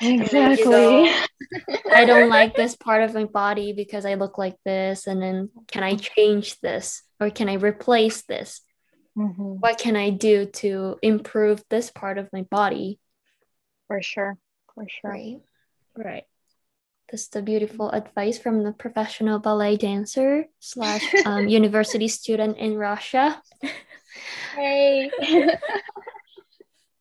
[0.00, 1.10] Exactly.
[1.92, 5.06] I don't like this part of my body because I look like this.
[5.06, 8.60] And then can I change this or can I replace this?
[9.16, 9.60] Mhm.
[9.60, 12.98] What can I do to improve this part of my body?
[13.86, 14.36] For sure.
[14.74, 15.10] For sure.
[15.10, 15.40] Right.
[15.96, 16.24] Right.
[17.10, 22.76] This is the beautiful advice from the professional ballet dancer slash um, university student in
[22.76, 23.40] Russia.
[24.56, 25.10] Hey.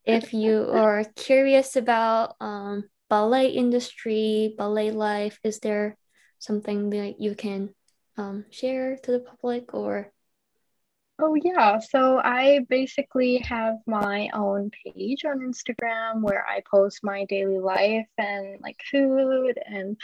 [0.05, 5.97] if you are curious about um, ballet industry, ballet life, is there
[6.39, 7.73] something that you can
[8.17, 10.11] um, share to the public or?
[11.19, 11.79] Oh, yeah.
[11.79, 18.07] So I basically have my own page on Instagram where I post my daily life
[18.17, 19.95] and like food and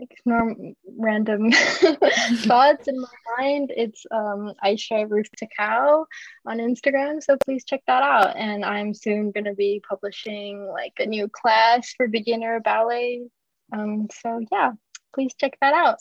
[0.00, 1.52] like norm random
[2.46, 3.72] thoughts in my mind.
[3.76, 6.04] It's um Aisha Ruth Takao
[6.46, 7.22] on Instagram.
[7.22, 8.36] So please check that out.
[8.36, 13.22] And I'm soon gonna be publishing like a new class for beginner ballet.
[13.72, 14.72] Um, so yeah,
[15.14, 15.98] please check that out.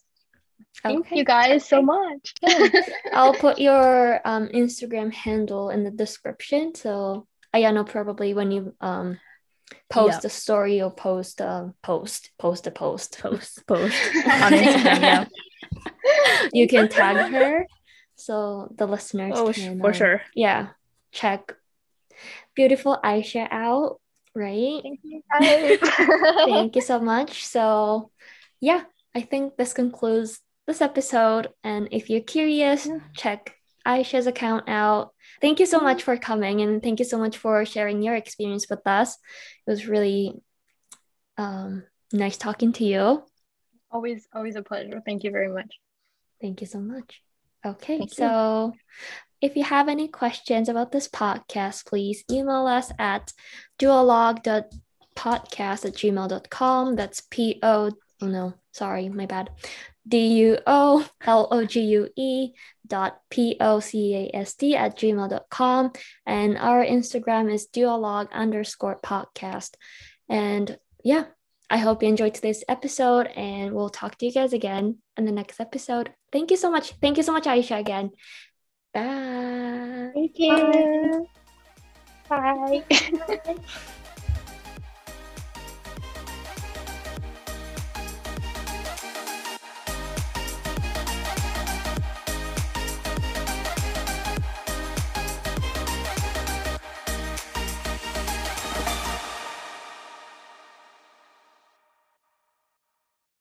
[0.81, 1.17] Thank Okay.
[1.17, 2.33] you guys so much.
[3.13, 6.73] I'll put your um, Instagram handle in the description.
[6.73, 9.19] So Ayano probably when you um,
[9.89, 10.27] post Yeah.
[10.27, 13.93] a story or post a post, post a post, Post post
[14.25, 15.01] on Instagram.
[15.01, 15.25] Yeah.
[16.53, 17.65] you can tag her
[18.15, 20.21] so the listeners Oh, can for um, sure.
[20.35, 20.69] yeah
[21.11, 21.55] check
[22.55, 23.99] beautiful Aisha out
[24.35, 25.79] right Thank you guys.
[26.45, 28.11] thank you so much so
[28.59, 28.83] yeah
[29.15, 33.55] I think this concludes this episode and if you're curious check
[33.85, 37.65] Aisha's account out thank you so much for coming and thank you so much for
[37.65, 39.17] sharing your experience with us
[39.67, 40.41] it was really
[41.37, 43.23] um, nice talking to you
[43.93, 45.01] always, always a pleasure.
[45.05, 45.79] Thank you very much.
[46.41, 47.21] Thank you so much.
[47.65, 48.15] Okay, Thank you.
[48.15, 48.73] so
[49.39, 53.31] if you have any questions about this podcast, please email us at
[53.79, 54.65] duologue.podcast
[55.15, 56.95] at gmail.com.
[56.95, 59.49] That's P O, oh no, sorry, my bad.
[60.07, 62.51] D U O L O G U E
[62.85, 65.91] dot P O C A S D at gmail.com.
[66.25, 69.75] And our Instagram is duologue underscore podcast.
[70.29, 71.25] And yeah,
[71.69, 75.31] I hope you enjoyed today's episode and we'll talk to you guys again in the
[75.31, 76.13] next episode.
[76.31, 76.93] Thank you so much.
[77.01, 78.11] Thank you so much, Aisha, again.
[78.93, 80.11] Bye.
[80.13, 81.27] Thank you.
[82.29, 82.83] Bye.